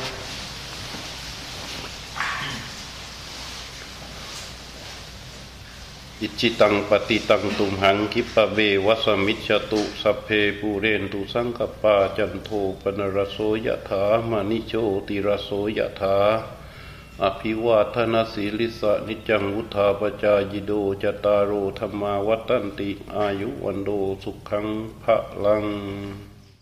[6.23, 12.49] อิจิตังปฏิตังตุมหังคิปะเบวัสมิจฉตุสัพเพปูเรนตุสังกปาจันโท
[12.81, 14.73] ปนรโสยถามานิโช
[15.09, 16.17] ติรโสยถา
[17.23, 23.91] อภิวาทนาสีลิสะนิจังวุธาปจายโดจตารโอธรรมาวัตันติ อายุวันโด
[24.23, 24.67] สุขัง
[25.03, 25.65] พระลัง